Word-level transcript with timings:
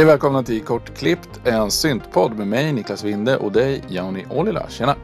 Hej 0.00 0.06
välkomna 0.06 0.42
till 0.42 0.62
Kortklippt, 0.62 1.40
en 1.44 1.70
syntpodd 1.70 2.38
med 2.38 2.46
mig 2.46 2.72
Niklas 2.72 3.04
Winde 3.04 3.36
och 3.36 3.52
dig 3.52 3.82
Jani 3.88 4.26
Olila. 4.30 4.68
Tjena! 4.68 4.96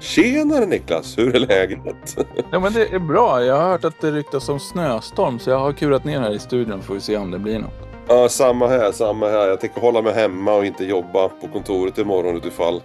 Tjenare 0.00 0.66
Niklas, 0.66 1.18
hur 1.18 1.36
är 1.36 1.40
läget? 1.40 2.16
Ja 2.52 2.60
men 2.60 2.72
det 2.72 2.86
är 2.86 2.98
bra. 2.98 3.44
Jag 3.44 3.56
har 3.56 3.70
hört 3.70 3.84
att 3.84 4.00
det 4.00 4.10
ryktas 4.10 4.48
om 4.48 4.60
snöstorm 4.60 5.38
så 5.38 5.50
jag 5.50 5.58
har 5.58 5.72
kurat 5.72 6.04
ner 6.04 6.20
här 6.20 6.34
i 6.34 6.38
studion 6.38 6.82
får 6.82 6.94
vi 6.94 7.00
se 7.00 7.16
om 7.16 7.30
det 7.30 7.38
blir 7.38 7.58
något. 7.58 7.88
Ja, 8.08 8.28
samma 8.28 8.68
här, 8.68 8.92
samma 8.92 9.28
här. 9.28 9.48
Jag 9.48 9.60
tänker 9.60 9.80
hålla 9.80 10.02
mig 10.02 10.14
hemma 10.14 10.54
och 10.54 10.66
inte 10.66 10.84
jobba 10.84 11.28
på 11.28 11.48
kontoret 11.48 11.98
imorgon 11.98 12.36
utifall 12.36 12.82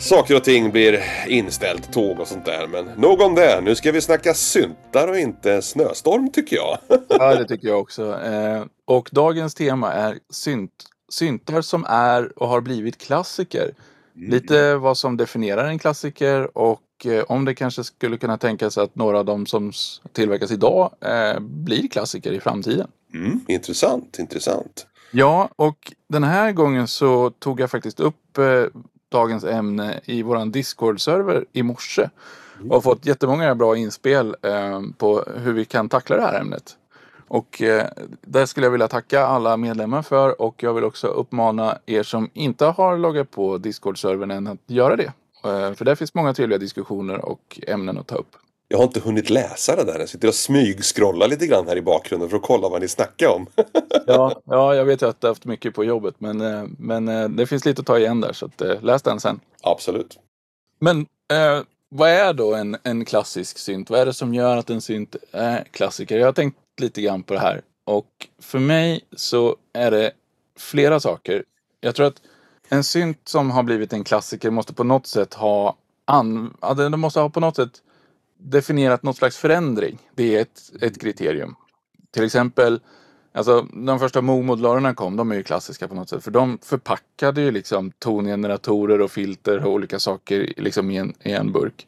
saker 0.00 0.36
och 0.36 0.44
ting 0.44 0.70
blir 0.70 1.02
inställt, 1.28 1.92
tåg 1.92 2.20
och 2.20 2.28
sånt 2.28 2.44
där. 2.44 2.66
Men 2.66 2.84
nog 2.84 3.20
om 3.20 3.34
det. 3.34 3.60
Nu 3.60 3.74
ska 3.74 3.92
vi 3.92 4.00
snacka 4.00 4.34
syntar 4.34 5.08
och 5.08 5.18
inte 5.18 5.62
snöstorm 5.62 6.30
tycker 6.32 6.56
jag. 6.56 6.78
Ja, 7.08 7.34
det 7.34 7.44
tycker 7.44 7.68
jag 7.68 7.80
också. 7.80 8.20
Eh, 8.20 8.64
och 8.84 9.08
dagens 9.12 9.54
tema 9.54 9.92
är 9.92 10.18
synt, 10.30 10.72
syntar 11.08 11.60
som 11.62 11.84
är 11.88 12.38
och 12.38 12.48
har 12.48 12.60
blivit 12.60 12.98
klassiker. 12.98 13.74
Lite 14.14 14.74
vad 14.74 14.98
som 14.98 15.16
definierar 15.16 15.64
en 15.64 15.78
klassiker 15.78 16.58
och 16.58 17.06
eh, 17.06 17.24
om 17.28 17.44
det 17.44 17.54
kanske 17.54 17.84
skulle 17.84 18.16
kunna 18.16 18.38
tänkas 18.38 18.78
att 18.78 18.94
några 18.94 19.18
av 19.18 19.24
de 19.24 19.46
som 19.46 19.72
tillverkas 20.12 20.50
idag 20.50 20.90
eh, 21.00 21.40
blir 21.40 21.88
klassiker 21.88 22.32
i 22.32 22.40
framtiden. 22.40 22.90
Mm, 23.14 23.40
intressant, 23.48 24.18
intressant. 24.18 24.86
Ja, 25.10 25.48
och 25.56 25.92
den 26.08 26.24
här 26.24 26.52
gången 26.52 26.88
så 26.88 27.30
tog 27.30 27.60
jag 27.60 27.70
faktiskt 27.70 28.00
upp 28.00 28.38
eh, 28.38 28.64
dagens 29.10 29.44
ämne 29.44 30.00
i 30.04 30.22
våran 30.22 30.52
Discord-server 30.52 31.44
i 31.52 31.62
morse. 31.62 32.08
Och 32.68 32.74
har 32.74 32.80
fått 32.80 33.06
jättemånga 33.06 33.54
bra 33.54 33.76
inspel 33.76 34.36
eh, 34.42 34.80
på 34.98 35.24
hur 35.36 35.52
vi 35.52 35.64
kan 35.64 35.88
tackla 35.88 36.16
det 36.16 36.22
här 36.22 36.40
ämnet. 36.40 36.76
Och 37.28 37.62
eh, 37.62 37.86
där 38.22 38.46
skulle 38.46 38.66
jag 38.66 38.70
vilja 38.70 38.88
tacka 38.88 39.26
alla 39.26 39.56
medlemmar 39.56 40.02
för 40.02 40.40
och 40.40 40.62
jag 40.62 40.74
vill 40.74 40.84
också 40.84 41.06
uppmana 41.06 41.78
er 41.86 42.02
som 42.02 42.30
inte 42.32 42.64
har 42.64 42.98
loggat 42.98 43.30
på 43.30 43.58
Discord-servern 43.58 44.30
än 44.30 44.46
att 44.46 44.58
göra 44.66 44.96
det. 44.96 45.12
Eh, 45.44 45.72
för 45.74 45.84
där 45.84 45.94
finns 45.94 46.14
många 46.14 46.34
trevliga 46.34 46.58
diskussioner 46.58 47.24
och 47.24 47.60
ämnen 47.66 47.98
att 47.98 48.06
ta 48.06 48.14
upp. 48.14 48.36
Jag 48.72 48.78
har 48.78 48.84
inte 48.84 49.00
hunnit 49.00 49.30
läsa 49.30 49.76
det 49.76 49.84
där. 49.84 49.98
Jag 49.98 50.08
sitter 50.08 50.28
och 50.28 50.34
smygscrollar 50.34 51.28
lite 51.28 51.46
grann 51.46 51.68
här 51.68 51.76
i 51.76 51.82
bakgrunden 51.82 52.28
för 52.30 52.36
att 52.36 52.42
kolla 52.42 52.68
vad 52.68 52.80
ni 52.80 52.88
snackar 52.88 53.28
om. 53.28 53.46
Ja, 54.06 54.40
ja 54.44 54.74
jag 54.74 54.84
vet 54.84 55.02
ju 55.02 55.08
att 55.08 55.20
du 55.20 55.26
har 55.26 55.30
haft 55.30 55.44
mycket 55.44 55.74
på 55.74 55.84
jobbet 55.84 56.14
men, 56.18 56.40
eh, 56.40 56.64
men 56.78 57.08
eh, 57.08 57.28
det 57.28 57.46
finns 57.46 57.64
lite 57.64 57.80
att 57.80 57.86
ta 57.86 57.98
igen 57.98 58.20
där 58.20 58.32
så 58.32 58.46
att, 58.46 58.60
eh, 58.60 58.82
läs 58.82 59.02
den 59.02 59.20
sen. 59.20 59.40
Absolut. 59.62 60.18
Men 60.78 61.00
eh, 61.32 61.62
vad 61.88 62.10
är 62.10 62.32
då 62.32 62.54
en, 62.54 62.76
en 62.82 63.04
klassisk 63.04 63.58
synt? 63.58 63.90
Vad 63.90 64.00
är 64.00 64.06
det 64.06 64.12
som 64.12 64.34
gör 64.34 64.56
att 64.56 64.70
en 64.70 64.80
synt 64.80 65.16
är 65.32 65.64
klassiker? 65.64 66.18
Jag 66.18 66.26
har 66.26 66.32
tänkt 66.32 66.56
lite 66.80 67.02
grann 67.02 67.22
på 67.22 67.34
det 67.34 67.40
här. 67.40 67.62
Och 67.84 68.28
för 68.38 68.58
mig 68.58 69.00
så 69.16 69.56
är 69.72 69.90
det 69.90 70.12
flera 70.58 71.00
saker. 71.00 71.44
Jag 71.80 71.94
tror 71.94 72.06
att 72.06 72.22
en 72.68 72.84
synt 72.84 73.20
som 73.24 73.50
har 73.50 73.62
blivit 73.62 73.92
en 73.92 74.04
klassiker 74.04 74.50
måste 74.50 74.74
på 74.74 74.84
något 74.84 75.06
sätt 75.06 75.34
ha 75.34 75.76
an... 76.04 76.56
den 76.76 77.00
måste 77.00 77.20
ha 77.20 77.28
på 77.28 77.40
något 77.40 77.56
sätt 77.56 77.82
definierat 78.42 79.02
något 79.02 79.16
slags 79.16 79.36
förändring. 79.36 79.98
Det 80.14 80.36
är 80.36 80.40
ett, 80.40 80.60
ett 80.80 81.00
kriterium. 81.00 81.54
Till 82.10 82.24
exempel 82.24 82.80
Alltså 83.32 83.66
de 83.72 83.98
första 83.98 84.20
Moog-modularerna 84.20 84.94
kom, 84.94 85.16
de 85.16 85.32
är 85.32 85.36
ju 85.36 85.42
klassiska 85.42 85.88
på 85.88 85.94
något 85.94 86.08
sätt. 86.08 86.24
För 86.24 86.30
de 86.30 86.58
förpackade 86.62 87.40
ju 87.40 87.50
liksom 87.50 87.90
tongeneratorer 87.98 89.00
och 89.00 89.10
filter 89.10 89.64
och 89.64 89.72
olika 89.72 89.98
saker 89.98 90.52
liksom 90.56 90.90
i 90.90 90.96
en, 90.96 91.14
i 91.22 91.32
en 91.32 91.52
burk. 91.52 91.86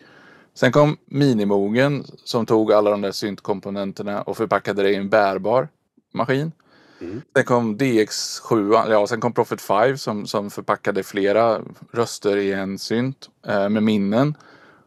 Sen 0.54 0.72
kom 0.72 0.96
Minimogen 1.06 2.04
som 2.24 2.46
tog 2.46 2.72
alla 2.72 2.90
de 2.90 3.00
där 3.00 3.12
syntkomponenterna 3.12 4.22
och 4.22 4.36
förpackade 4.36 4.82
det 4.82 4.90
i 4.90 4.96
en 4.96 5.08
bärbar 5.08 5.68
maskin. 6.14 6.52
Mm. 7.00 7.22
Sen 7.36 7.44
kom 7.44 7.76
DX7, 7.78 8.90
ja 8.90 9.06
sen 9.06 9.20
kom 9.20 9.32
Prophet 9.32 9.60
5 9.60 9.98
som, 9.98 10.26
som 10.26 10.50
förpackade 10.50 11.02
flera 11.02 11.60
röster 11.92 12.36
i 12.36 12.52
en 12.52 12.78
synt 12.78 13.30
eh, 13.46 13.68
med 13.68 13.82
minnen. 13.82 14.34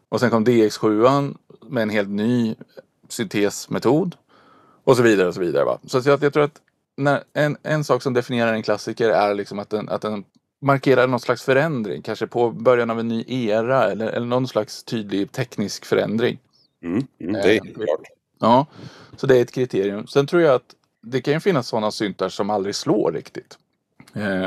Och 0.08 0.20
sen 0.20 0.30
kom 0.30 0.44
DX7 0.44 1.34
med 1.68 1.82
en 1.82 1.90
helt 1.90 2.08
ny 2.08 2.54
syntesmetod. 3.08 4.16
Och 4.84 4.96
så 4.96 5.02
vidare 5.02 5.28
och 5.28 5.34
så 5.34 5.40
vidare. 5.40 5.64
Va? 5.64 5.78
Så 5.86 5.98
att 5.98 6.06
jag, 6.06 6.22
jag 6.22 6.32
tror 6.32 6.44
att 6.44 6.60
när, 6.96 7.22
en, 7.32 7.56
en 7.62 7.84
sak 7.84 8.02
som 8.02 8.14
definierar 8.14 8.52
en 8.52 8.62
klassiker 8.62 9.10
är 9.10 9.34
liksom 9.34 9.58
att 9.58 9.70
den, 9.70 9.88
att 9.88 10.02
den 10.02 10.24
markerar 10.62 11.06
någon 11.06 11.20
slags 11.20 11.42
förändring. 11.42 12.02
Kanske 12.02 12.26
på 12.26 12.50
början 12.50 12.90
av 12.90 13.00
en 13.00 13.08
ny 13.08 13.24
era 13.28 13.90
eller, 13.90 14.06
eller 14.06 14.26
någon 14.26 14.48
slags 14.48 14.84
tydlig 14.84 15.32
teknisk 15.32 15.84
förändring. 15.84 16.38
Mm, 16.82 17.06
mm, 17.18 17.32
det 17.32 17.56
är 17.56 17.64
helt 17.64 17.74
klart. 17.74 18.00
Ja, 18.38 18.66
så 19.16 19.26
det 19.26 19.38
är 19.38 19.42
ett 19.42 19.52
kriterium. 19.52 20.06
Sen 20.06 20.26
tror 20.26 20.42
jag 20.42 20.54
att 20.54 20.74
det 21.02 21.20
kan 21.20 21.34
ju 21.34 21.40
finnas 21.40 21.68
sådana 21.68 21.90
syntar 21.90 22.28
som 22.28 22.50
aldrig 22.50 22.74
slår 22.74 23.12
riktigt. 23.12 23.58
Eh, 24.14 24.46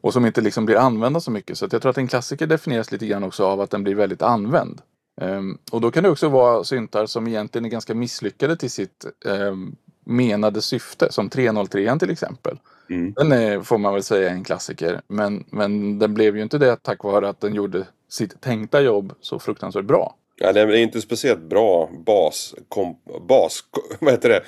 och 0.00 0.12
som 0.12 0.26
inte 0.26 0.40
liksom 0.40 0.66
blir 0.66 0.76
använda 0.76 1.20
så 1.20 1.30
mycket. 1.30 1.58
Så 1.58 1.64
att 1.64 1.72
jag 1.72 1.82
tror 1.82 1.90
att 1.90 1.98
en 1.98 2.08
klassiker 2.08 2.46
definieras 2.46 2.92
lite 2.92 3.06
grann 3.06 3.24
också 3.24 3.46
av 3.46 3.60
att 3.60 3.70
den 3.70 3.84
blir 3.84 3.94
väldigt 3.94 4.22
använd. 4.22 4.82
Ehm, 5.20 5.58
och 5.70 5.80
då 5.80 5.90
kan 5.90 6.02
det 6.02 6.10
också 6.10 6.28
vara 6.28 6.64
syntar 6.64 7.06
som 7.06 7.26
egentligen 7.26 7.64
är 7.64 7.68
ganska 7.68 7.94
misslyckade 7.94 8.56
till 8.56 8.70
sitt 8.70 9.06
ehm, 9.26 9.76
menade 10.04 10.62
syfte. 10.62 11.12
Som 11.12 11.28
303 11.28 11.98
till 11.98 12.10
exempel. 12.10 12.58
Mm. 12.90 13.12
Den 13.16 13.32
är, 13.32 13.60
får 13.60 13.78
man 13.78 13.92
väl 13.94 14.02
säga 14.02 14.30
en 14.30 14.44
klassiker. 14.44 15.00
Men, 15.08 15.44
men 15.50 15.98
den 15.98 16.14
blev 16.14 16.36
ju 16.36 16.42
inte 16.42 16.58
det 16.58 16.76
tack 16.76 17.04
vare 17.04 17.28
att 17.28 17.40
den 17.40 17.54
gjorde 17.54 17.86
sitt 18.08 18.40
tänkta 18.40 18.80
jobb 18.80 19.12
så 19.20 19.38
fruktansvärt 19.38 19.84
bra. 19.84 20.14
Ja, 20.38 20.52
det 20.52 20.60
är 20.60 20.74
inte 20.74 21.00
speciellt 21.00 21.42
bra 21.42 21.90
bas, 22.06 22.54
komp, 22.68 22.98
bas, 23.28 23.64
vad 24.00 24.12
heter 24.12 24.28
det? 24.28 24.42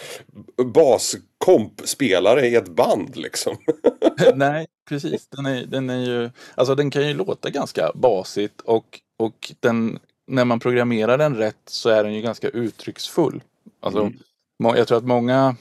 Baskompspelare 0.64 2.46
i 2.46 2.54
ett 2.54 2.68
band 2.68 3.16
liksom. 3.16 3.56
Nej, 4.34 4.66
precis. 4.88 5.28
Den, 5.28 5.46
är, 5.46 5.66
den, 5.66 5.90
är 5.90 5.98
ju, 5.98 6.30
alltså 6.54 6.74
den 6.74 6.90
kan 6.90 7.08
ju 7.08 7.14
låta 7.14 7.50
ganska 7.50 7.92
basigt 7.94 8.60
och, 8.60 9.00
och 9.16 9.52
den, 9.60 9.98
när 10.28 10.44
man 10.44 10.60
programmerar 10.60 11.18
den 11.18 11.36
rätt 11.36 11.56
så 11.66 11.88
är 11.88 12.04
den 12.04 12.14
ju 12.14 12.22
ganska 12.22 12.48
uttrycksfull. 12.48 13.42
Alltså, 13.80 14.00
Mm. 14.00 14.76
Jag 14.76 14.88
tror 14.88 14.98
att 14.98 15.04
många 15.04 15.56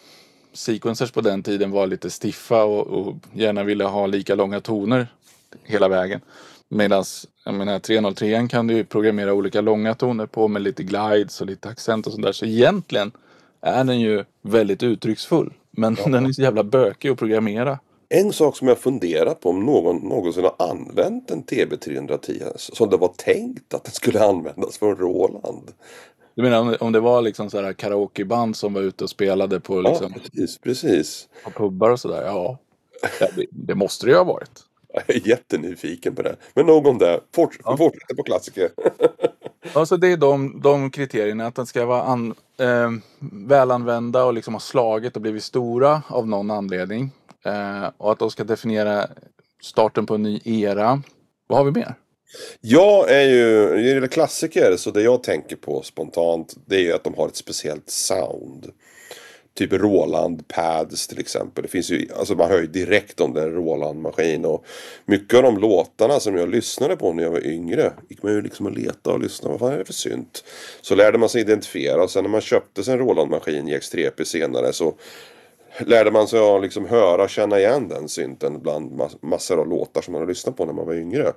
sequencers 0.54 1.12
på 1.12 1.22
den 1.22 1.44
tiden 1.44 1.72
var 1.72 1.88
lite 1.88 2.10
stiffa 2.10 2.64
och, 2.64 2.88
och 2.88 3.16
gärna 3.34 3.64
ville 3.64 3.84
ha 3.84 4.08
lika 4.08 4.36
långa 4.36 4.60
toner 4.62 5.08
hela 5.64 5.88
vägen. 5.88 6.22
Medan 6.70 7.04
jag 7.46 7.54
menar 7.54 7.80
303 7.80 8.48
kan 8.48 8.68
du 8.68 8.74
ju 8.74 8.84
programmera 8.84 9.34
olika 9.34 9.62
långa 9.62 9.96
toner 9.96 10.26
på 10.26 10.48
med 10.48 10.62
lite 10.62 10.84
glides 10.84 11.42
och 11.42 11.48
lite 11.48 11.70
accent 11.70 12.08
och 12.08 12.14
sånt 12.14 12.26
där. 12.26 12.32
Så 12.32 12.46
egentligen 12.46 13.12
är 13.62 13.84
den 13.84 14.00
ju 14.00 14.24
väldigt 14.42 14.84
uttrycksfull. 14.84 15.54
Men 15.72 15.96
den 16.06 16.26
är 16.26 16.32
så 16.32 16.42
jävla 16.42 16.64
bökig 16.64 17.10
att 17.10 17.20
programmera. 17.20 17.80
En 18.10 18.34
sak 18.34 18.58
som 18.58 18.68
jag 18.68 18.78
funderat 18.78 19.40
på 19.40 19.50
om 19.50 19.66
någon 19.66 19.98
någonsin 19.98 20.44
har 20.44 20.70
använt 20.70 21.32
en 21.32 21.44
TB310 21.44 22.52
som 22.58 22.90
det 22.90 22.98
var 22.98 23.14
tänkt 23.18 23.74
att 23.74 23.84
den 23.84 23.94
skulle 23.94 24.26
användas 24.26 24.78
för 24.78 24.96
Roland. 24.96 25.72
Du 26.36 26.42
menar 26.42 26.60
om 26.60 26.68
det, 26.68 26.78
om 26.78 26.92
det 26.92 27.00
var 27.00 27.22
liksom 27.22 27.50
så 27.50 27.62
här 27.62 27.74
karaokeband 27.74 28.56
som 28.56 28.74
var 28.74 28.82
ute 28.82 29.04
och 29.04 29.10
spelade 29.10 29.60
på, 29.60 29.82
Ja, 29.82 29.90
liksom, 29.90 30.14
precis, 30.14 30.58
precis. 30.58 31.28
på 31.44 31.50
pubbar 31.52 31.90
och 31.90 32.00
sådär? 32.00 32.26
Ja, 32.26 32.58
ja 33.20 33.28
det, 33.36 33.46
det 33.52 33.76
måste 33.76 34.06
det 34.06 34.12
ju 34.12 34.18
ha 34.18 34.24
varit. 34.24 34.60
Jag 34.94 35.10
är 35.10 35.28
jättenyfiken 35.28 36.16
på 36.16 36.22
det. 36.22 36.36
Men 36.54 36.66
nog 36.66 36.88
om 36.88 36.98
det. 36.98 37.20
Forts 37.36 37.58
Ja. 37.64 37.78
Fortsätter 37.78 38.16
på 38.16 38.24
klassiker. 38.24 38.70
Alltså 39.74 39.98
det 39.98 40.08
är 40.08 40.18
de, 40.18 40.62
de 40.62 40.92
kriterierna, 40.92 41.48
att 41.48 41.56
den 41.56 41.66
ska 41.66 41.86
vara 41.86 42.02
an, 42.02 42.36
eh, 42.60 42.92
välanvända 43.32 44.26
och 44.26 44.34
liksom 44.34 44.54
ha 44.54 44.60
slagit 44.62 45.16
och 45.16 45.22
blivit 45.22 45.44
stora 45.44 46.02
av 46.08 46.28
någon 46.28 46.52
anledning. 46.52 47.12
Eh, 47.46 47.92
och 47.98 48.12
att 48.12 48.20
de 48.20 48.32
ska 48.32 48.44
definiera 48.44 49.10
starten 49.62 50.06
på 50.06 50.16
en 50.16 50.24
ny 50.24 50.42
era. 50.46 51.02
Vad 51.48 51.58
har 51.58 51.66
vi 51.66 51.72
mer? 51.72 51.96
Jag 52.62 53.12
är 53.12 53.30
ju, 53.30 53.70
när 53.94 54.02
det 54.02 54.08
klassiker, 54.08 54.78
så 54.78 54.92
det 54.92 55.02
jag 55.02 55.24
tänker 55.24 55.56
på 55.56 55.82
spontant 55.82 56.56
det 56.66 56.76
är 56.76 56.80
ju 56.80 56.94
att 56.94 57.04
de 57.04 57.14
har 57.14 57.28
ett 57.28 57.36
speciellt 57.36 57.90
sound. 57.90 58.72
Typ 59.54 59.74
Roland 59.74 60.48
Pads 60.48 61.08
till 61.08 61.20
exempel. 61.20 61.64
Det 61.64 61.68
finns 61.68 61.90
ju, 61.90 62.08
alltså 62.18 62.36
man 62.36 62.50
hör 62.50 62.62
ju 62.62 62.68
direkt 62.68 63.22
om 63.22 63.34
det 63.34 63.42
är 63.42 63.48
en 63.48 63.54
Roland-maskin. 63.54 64.46
Och 64.46 64.66
mycket 65.06 65.38
av 65.38 65.44
de 65.44 65.58
låtarna 65.58 66.20
som 66.20 66.38
jag 66.38 66.50
lyssnade 66.50 66.96
på 66.96 67.14
när 67.14 67.24
jag 67.24 67.32
var 67.32 67.48
yngre. 67.48 67.94
Gick 68.10 68.24
man 68.24 68.32
ju 68.32 68.42
liksom 68.42 68.66
och 68.66 68.72
leta 68.72 69.12
och 69.12 69.20
lyssna. 69.20 69.50
Vad 69.50 69.60
fan 69.60 69.74
är 69.74 69.78
det 69.78 69.86
för 69.86 69.94
synt? 69.94 70.44
Så 70.82 70.96
lärde 70.96 71.18
man 71.18 71.30
sig 71.30 71.42
identifiera. 71.42 72.04
Och 72.04 72.12
sen 72.12 72.24
när 72.24 72.30
man 72.32 72.42
köpte 72.42 72.84
sig 72.84 72.94
en 72.94 73.00
Roland-maskin 73.00 73.68
i 73.68 73.78
X3P 73.78 74.24
senare 74.24 74.74
så 74.74 74.96
lärde 75.80 76.12
man 76.12 76.28
sig 76.28 76.40
att 76.40 76.62
liksom 76.62 76.86
höra 76.86 77.24
och 77.24 77.30
känna 77.30 77.60
igen 77.60 77.88
den 77.88 78.10
synten 78.10 78.62
bland 78.62 79.02
massor 79.22 79.60
av 79.60 79.68
låtar 79.68 80.02
som 80.02 80.12
man 80.12 80.22
har 80.22 80.28
lyssnat 80.28 80.58
på 80.58 80.66
när 80.66 80.74
man 80.74 80.86
var 80.86 80.94
yngre. 80.94 81.34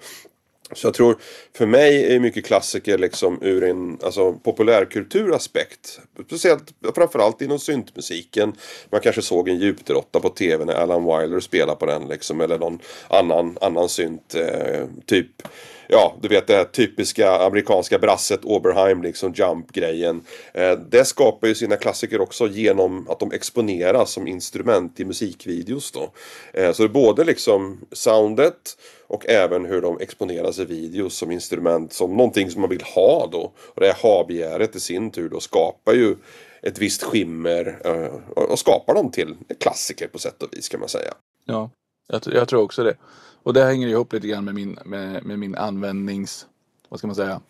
Så 0.72 0.86
jag 0.86 0.94
tror, 0.94 1.16
för 1.56 1.66
mig 1.66 2.14
är 2.14 2.20
mycket 2.20 2.46
klassiker 2.46 2.98
liksom 2.98 3.38
ur 3.42 3.64
en 3.64 3.98
alltså, 4.02 4.32
populärkulturaspekt. 4.32 6.00
Speciellt, 6.26 6.74
framförallt 6.94 7.42
inom 7.42 7.58
syntmusiken. 7.58 8.52
Man 8.90 9.00
kanske 9.00 9.22
såg 9.22 9.48
en 9.48 9.58
djupdrotta 9.58 10.20
på 10.20 10.28
tv 10.28 10.64
när 10.64 10.74
Alan 10.74 11.04
Wilder 11.04 11.40
spelade 11.40 11.78
på 11.78 11.86
den 11.86 12.08
liksom. 12.08 12.40
Eller 12.40 12.58
någon 12.58 12.78
annan, 13.08 13.58
annan 13.60 13.88
synt. 13.88 14.34
Eh, 14.34 14.86
typ 15.06 15.42
ja, 15.90 16.16
du 16.20 16.28
vet 16.28 16.46
det 16.46 16.54
här 16.54 16.64
typiska 16.64 17.30
amerikanska 17.30 17.98
brasset 17.98 18.44
Oberheim, 18.44 19.02
liksom 19.02 19.32
jump-grejen. 19.32 20.22
Eh, 20.54 20.72
det 20.72 21.04
skapar 21.04 21.48
ju 21.48 21.54
sina 21.54 21.76
klassiker 21.76 22.20
också 22.20 22.46
genom 22.46 23.08
att 23.08 23.20
de 23.20 23.32
exponeras 23.32 24.10
som 24.10 24.26
instrument 24.26 25.00
i 25.00 25.04
musikvideos 25.04 25.92
då. 25.92 26.12
Eh, 26.52 26.72
så 26.72 26.82
det 26.82 26.86
är 26.86 26.92
både 26.92 27.24
liksom 27.24 27.80
soundet 27.92 28.76
och 29.06 29.28
även 29.28 29.64
hur 29.64 29.82
de 29.82 30.00
exponeras 30.00 30.58
i 30.58 30.64
videos 30.64 31.14
som 31.14 31.30
instrument, 31.30 31.92
som 31.92 32.16
någonting 32.16 32.50
som 32.50 32.60
man 32.60 32.70
vill 32.70 32.82
ha 32.82 33.28
då. 33.32 33.52
Och 33.56 33.80
det 33.80 33.86
här 33.86 34.02
ha-begäret 34.02 34.76
i 34.76 34.80
sin 34.80 35.10
tur 35.10 35.28
då 35.28 35.40
skapar 35.40 35.92
ju 35.92 36.16
ett 36.62 36.78
visst 36.78 37.02
skimmer 37.02 37.80
eh, 37.84 38.42
och 38.42 38.58
skapar 38.58 38.94
dem 38.94 39.10
till 39.10 39.36
klassiker 39.60 40.08
på 40.08 40.18
sätt 40.18 40.42
och 40.42 40.48
vis 40.52 40.68
kan 40.68 40.80
man 40.80 40.88
säga. 40.88 41.14
Ja, 41.44 41.70
jag, 42.08 42.22
jag 42.26 42.48
tror 42.48 42.62
också 42.62 42.82
det. 42.84 42.96
Och 43.42 43.52
det 43.52 43.64
hänger 43.64 43.88
ihop 43.88 44.12
lite 44.12 44.26
grann 44.26 44.44
med 44.44 44.54
min, 44.54 44.78
med, 44.84 45.24
med 45.24 45.38
min 45.38 45.54
användnings, 45.54 46.46
vad 46.88 46.98
ska 46.98 47.06
man 47.06 47.16
säga, 47.16 47.40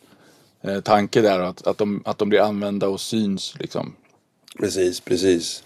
eh, 0.61 0.81
tanke 0.81 1.21
där 1.21 1.41
att, 1.41 1.67
att, 1.67 1.79
de, 1.79 2.03
att 2.05 2.19
de 2.19 2.29
blir 2.29 2.41
använda 2.41 2.89
och 2.89 3.01
syns 3.01 3.55
liksom. 3.59 3.93
Precis, 4.59 5.01
precis. 5.01 5.65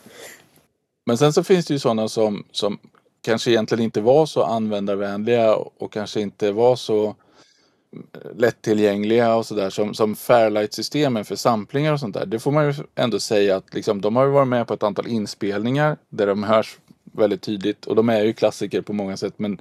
Men 1.07 1.19
sen 1.19 1.33
så 1.33 1.45
finns 1.45 1.67
det 1.67 1.75
ju 1.75 1.81
sådana 1.81 2.09
som, 2.09 2.45
som 2.51 2.79
kanske 3.23 3.51
egentligen 3.51 3.85
inte 3.85 4.01
var 4.01 4.27
så 4.27 4.43
användarvänliga 4.43 5.55
och 5.57 5.93
kanske 5.93 6.21
inte 6.21 6.53
var 6.53 6.77
så 6.77 7.07
eh, 7.07 8.37
lättillgängliga 8.37 9.35
och 9.35 9.47
sådär 9.47 9.71
som, 9.71 9.95
som 9.95 10.17
Fairlight-systemen 10.17 11.25
för 11.25 11.37
samplingar 11.37 11.93
och 11.93 12.01
sånt 12.01 12.15
där. 12.15 12.27
Det 12.27 12.39
får 12.39 12.53
man 12.53 12.67
ju 12.67 12.75
ändå 12.95 13.21
säga 13.21 13.57
att 13.57 13.75
liksom, 13.75 14.01
de 14.01 14.17
har 14.17 14.25
ju 14.25 14.31
varit 14.31 14.49
med 14.49 14.67
på 14.67 14.75
ett 14.75 14.83
antal 14.83 15.07
inspelningar 15.07 15.97
där 16.09 16.27
de 16.27 16.43
hörs 16.43 16.79
väldigt 17.13 17.43
tydligt 17.43 17.87
och 17.87 17.97
de 17.97 18.09
är 18.09 18.25
ju 18.25 18.33
klassiker 18.33 18.81
på 18.81 18.93
många 18.93 19.17
sätt 19.17 19.35
men 19.37 19.61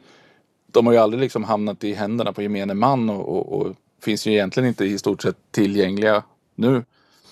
de 0.73 0.85
har 0.85 0.93
ju 0.93 0.99
aldrig 0.99 1.21
liksom 1.21 1.43
hamnat 1.43 1.83
i 1.83 1.93
händerna 1.93 2.33
på 2.33 2.41
gemene 2.41 2.73
man 2.73 3.09
och, 3.09 3.29
och, 3.29 3.61
och 3.61 3.75
finns 4.03 4.27
ju 4.27 4.31
egentligen 4.31 4.69
inte 4.69 4.85
i 4.85 4.97
stort 4.97 5.21
sett 5.21 5.37
tillgängliga 5.51 6.23
nu. 6.55 6.83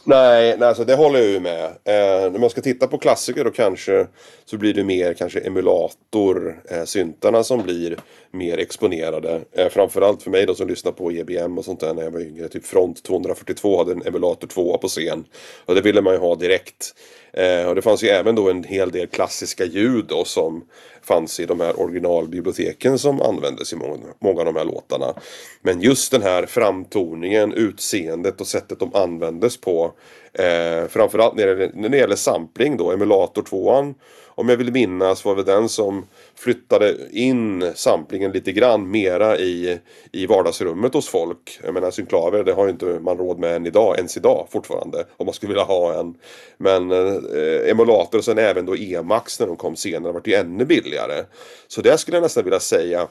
Nej, 0.03 0.57
nej 0.57 0.67
alltså 0.67 0.85
det 0.85 0.95
håller 0.95 1.19
jag 1.19 1.29
ju 1.29 1.39
med. 1.39 1.65
Eh, 1.65 2.31
när 2.31 2.39
man 2.39 2.49
ska 2.49 2.61
titta 2.61 2.87
på 2.87 2.97
klassiker 2.97 3.43
då 3.43 3.51
kanske 3.51 4.07
så 4.45 4.57
blir 4.57 4.73
det 4.73 4.83
mer 4.83 5.13
kanske 5.13 5.39
emulator 5.39 6.61
eh, 6.69 6.83
syntarna 6.83 7.43
som 7.43 7.63
blir 7.63 7.97
mer 8.31 8.57
exponerade. 8.57 9.41
Eh, 9.51 9.69
framförallt 9.69 10.23
för 10.23 10.29
mig 10.31 10.45
då 10.45 10.55
som 10.55 10.67
lyssnar 10.67 10.91
på 10.91 11.11
EBM 11.11 11.57
och 11.57 11.65
sånt 11.65 11.79
där 11.79 11.93
när 11.93 12.03
jag 12.03 12.11
var 12.11 12.19
yngre. 12.19 12.47
Typ 12.47 12.65
Front 12.65 13.03
242 13.03 13.77
hade 13.77 13.91
en 13.91 14.07
emulator 14.07 14.47
2 14.47 14.77
på 14.77 14.87
scen. 14.87 15.25
Och 15.65 15.75
det 15.75 15.81
ville 15.81 16.01
man 16.01 16.13
ju 16.13 16.19
ha 16.19 16.35
direkt. 16.35 16.93
Eh, 17.33 17.67
och 17.67 17.75
det 17.75 17.81
fanns 17.81 18.03
ju 18.03 18.07
även 18.07 18.35
då 18.35 18.49
en 18.49 18.63
hel 18.63 18.91
del 18.91 19.07
klassiska 19.07 19.65
ljud 19.65 20.05
då 20.07 20.23
som 20.23 20.63
fanns 21.01 21.39
i 21.39 21.45
de 21.45 21.59
här 21.59 21.79
originalbiblioteken 21.79 22.99
som 22.99 23.21
användes 23.21 23.73
i 23.73 23.75
många, 23.75 23.97
många 24.19 24.39
av 24.39 24.45
de 24.45 24.55
här 24.55 24.65
låtarna. 24.65 25.13
Men 25.61 25.81
just 25.81 26.11
den 26.11 26.21
här 26.21 26.45
framtoningen, 26.45 27.53
utseendet 27.53 28.41
och 28.41 28.47
sättet 28.47 28.79
de 28.79 28.95
användes 28.95 29.61
på. 29.61 29.91
Eh, 30.33 30.87
framförallt 30.89 31.35
när 31.35 31.47
det, 31.47 31.71
när 31.73 31.89
det 31.89 31.97
gäller 31.97 32.15
sampling 32.15 32.77
då, 32.77 32.91
emulator 32.91 33.41
2 33.41 33.93
om 34.41 34.49
jag 34.49 34.57
vill 34.57 34.71
minnas 34.71 35.25
var 35.25 35.35
det 35.35 35.43
den 35.43 35.69
som 35.69 36.05
flyttade 36.35 36.95
in 37.11 37.71
samplingen 37.75 38.31
lite 38.31 38.51
grann 38.51 38.91
mera 38.91 39.37
i, 39.37 39.79
i 40.11 40.25
vardagsrummet 40.25 40.93
hos 40.93 41.09
folk. 41.09 41.59
Jag 41.63 41.73
menar 41.73 41.91
synklaver 41.91 42.43
det 42.43 42.53
har 42.53 42.65
ju 42.65 42.71
inte 42.71 42.85
man 42.85 43.17
råd 43.17 43.39
med 43.39 43.55
än 43.55 43.65
idag, 43.65 43.97
ens 43.97 44.17
idag 44.17 44.47
fortfarande. 44.51 45.05
Om 45.17 45.25
man 45.25 45.33
skulle 45.33 45.49
vilja 45.49 45.63
ha 45.63 45.99
en. 45.99 46.15
Men 46.57 46.91
eh, 46.91 47.71
emulator 47.71 48.17
och 48.17 48.25
sen 48.25 48.37
även 48.37 48.65
då 48.65 48.75
Emax 48.75 49.39
när 49.39 49.47
de 49.47 49.55
kom 49.55 49.75
senare 49.75 50.13
vart 50.13 50.27
ju 50.27 50.33
ännu 50.33 50.65
billigare. 50.65 51.23
Så 51.67 51.81
det 51.81 51.97
skulle 51.97 52.17
jag 52.17 52.23
nästan 52.23 52.43
vilja 52.43 52.59
säga 52.59 53.07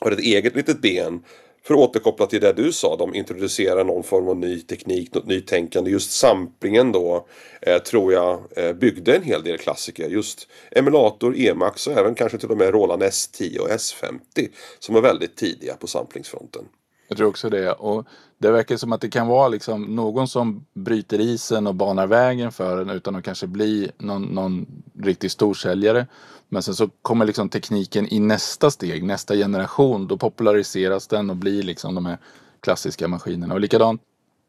har 0.00 0.10
ett 0.10 0.18
eget 0.18 0.56
litet 0.56 0.80
ben 0.80 1.22
för 1.62 1.74
att 1.74 1.80
återkoppla 1.80 2.26
till 2.26 2.40
det 2.40 2.52
du 2.52 2.72
sa, 2.72 2.96
de 2.96 3.14
introducerar 3.14 3.84
någon 3.84 4.02
form 4.02 4.28
av 4.28 4.36
ny 4.36 4.60
teknik, 4.60 5.14
något 5.14 5.26
nytänkande. 5.26 5.90
Just 5.90 6.12
samplingen 6.12 6.92
då 6.92 7.26
eh, 7.62 7.78
tror 7.78 8.12
jag 8.12 8.44
eh, 8.56 8.72
byggde 8.72 9.16
en 9.16 9.22
hel 9.22 9.42
del 9.42 9.58
klassiker. 9.58 10.08
Just 10.08 10.48
emulator, 10.70 11.34
Emax 11.38 11.86
och 11.86 11.92
även 11.92 12.14
kanske 12.14 12.38
till 12.38 12.50
och 12.50 12.58
med 12.58 12.70
Roland 12.70 13.02
S10 13.02 13.58
och 13.58 13.68
S50 13.68 14.48
som 14.78 14.94
var 14.94 15.02
väldigt 15.02 15.36
tidiga 15.36 15.76
på 15.76 15.86
samplingsfronten. 15.86 16.64
Jag 17.10 17.16
tror 17.16 17.28
också 17.28 17.48
det. 17.48 17.72
Och 17.72 18.06
det 18.38 18.50
verkar 18.50 18.76
som 18.76 18.92
att 18.92 19.00
det 19.00 19.08
kan 19.08 19.26
vara 19.26 19.48
liksom 19.48 19.82
någon 19.82 20.28
som 20.28 20.66
bryter 20.74 21.20
isen 21.20 21.66
och 21.66 21.74
banar 21.74 22.06
vägen 22.06 22.52
för 22.52 22.78
den 22.78 22.90
utan 22.90 23.16
att 23.16 23.24
kanske 23.24 23.46
bli 23.46 23.90
någon, 23.98 24.22
någon 24.22 24.66
riktig 25.02 25.30
storsäljare. 25.30 26.06
Men 26.48 26.62
sen 26.62 26.74
så 26.74 26.88
kommer 27.02 27.24
liksom 27.24 27.48
tekniken 27.48 28.12
i 28.12 28.20
nästa 28.20 28.70
steg, 28.70 29.04
nästa 29.04 29.34
generation. 29.34 30.06
Då 30.06 30.16
populariseras 30.16 31.06
den 31.06 31.30
och 31.30 31.36
blir 31.36 31.62
liksom 31.62 31.94
de 31.94 32.06
här 32.06 32.18
klassiska 32.60 33.08
maskinerna. 33.08 33.54
Och 33.54 33.60
likadant, 33.60 34.02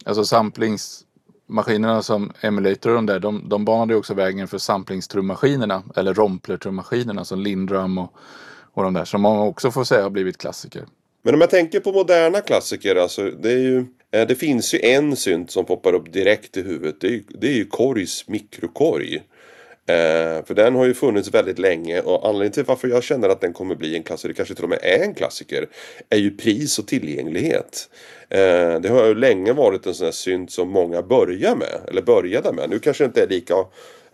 alltså 0.05 0.25
samplingsmaskinerna 0.25 2.01
som 2.01 2.31
Emulator 2.41 2.89
och 2.89 2.95
de 2.95 3.05
där, 3.05 3.19
de, 3.19 3.49
de 3.49 3.65
banade 3.65 3.95
också 3.95 4.13
vägen 4.13 4.47
för 4.47 4.57
samplingstrummaskinerna. 4.57 5.83
Eller 5.95 6.13
romplertrummaskinerna 6.13 7.25
som 7.25 7.39
Lindrum 7.39 7.97
och, 7.97 8.13
och 8.73 8.83
de 8.83 8.93
där. 8.93 9.05
Som 9.05 9.21
man 9.21 9.39
också 9.39 9.71
får 9.71 9.83
säga 9.83 10.03
har 10.03 10.09
blivit 10.09 10.37
klassiker. 10.37 10.85
Men 11.21 11.33
om 11.33 11.41
jag 11.41 11.49
tänker 11.49 11.79
på 11.79 11.91
moderna 11.91 12.41
klassiker, 12.41 12.95
alltså 12.95 13.23
det 13.23 13.51
är 13.51 13.57
ju 13.57 13.85
eh, 14.11 14.27
det 14.27 14.35
finns 14.35 14.73
ju 14.73 14.79
en 14.79 15.15
synt 15.15 15.51
som 15.51 15.65
poppar 15.65 15.93
upp 15.93 16.13
direkt 16.13 16.57
i 16.57 16.61
huvudet. 16.61 17.01
Det 17.01 17.07
är 17.07 17.11
ju, 17.11 17.23
det 17.29 17.47
är 17.47 17.53
ju 17.53 17.65
Korgs 17.65 18.27
mikrokorg. 18.27 19.15
Eh, 19.85 20.45
för 20.45 20.53
den 20.53 20.75
har 20.75 20.85
ju 20.85 20.93
funnits 20.93 21.33
väldigt 21.33 21.59
länge 21.59 22.01
och 22.01 22.27
anledningen 22.27 22.51
till 22.51 22.63
varför 22.63 22.87
jag 22.87 23.03
känner 23.03 23.29
att 23.29 23.41
den 23.41 23.53
kommer 23.53 23.75
bli 23.75 23.95
en 23.95 24.03
klassiker, 24.03 24.33
kanske 24.33 24.55
till 24.55 24.63
och 24.63 24.69
med 24.69 24.79
är 24.81 25.03
en 25.03 25.13
klassiker, 25.13 25.65
är 26.09 26.17
ju 26.17 26.37
pris 26.37 26.79
och 26.79 26.87
tillgänglighet. 26.87 27.89
Eh, 28.29 28.79
det 28.79 28.89
har 28.89 29.05
ju 29.05 29.15
länge 29.15 29.53
varit 29.53 29.85
en 29.85 29.93
sån 29.93 30.05
här 30.05 30.11
synt 30.11 30.51
som 30.51 30.69
många 30.69 31.01
börjar 31.01 31.55
med, 31.55 31.79
eller 31.87 32.01
började 32.01 32.53
med. 32.53 32.69
Nu 32.69 32.79
kanske 32.79 33.03
det 33.03 33.07
inte 33.07 33.23
är 33.23 33.27
lika 33.27 33.55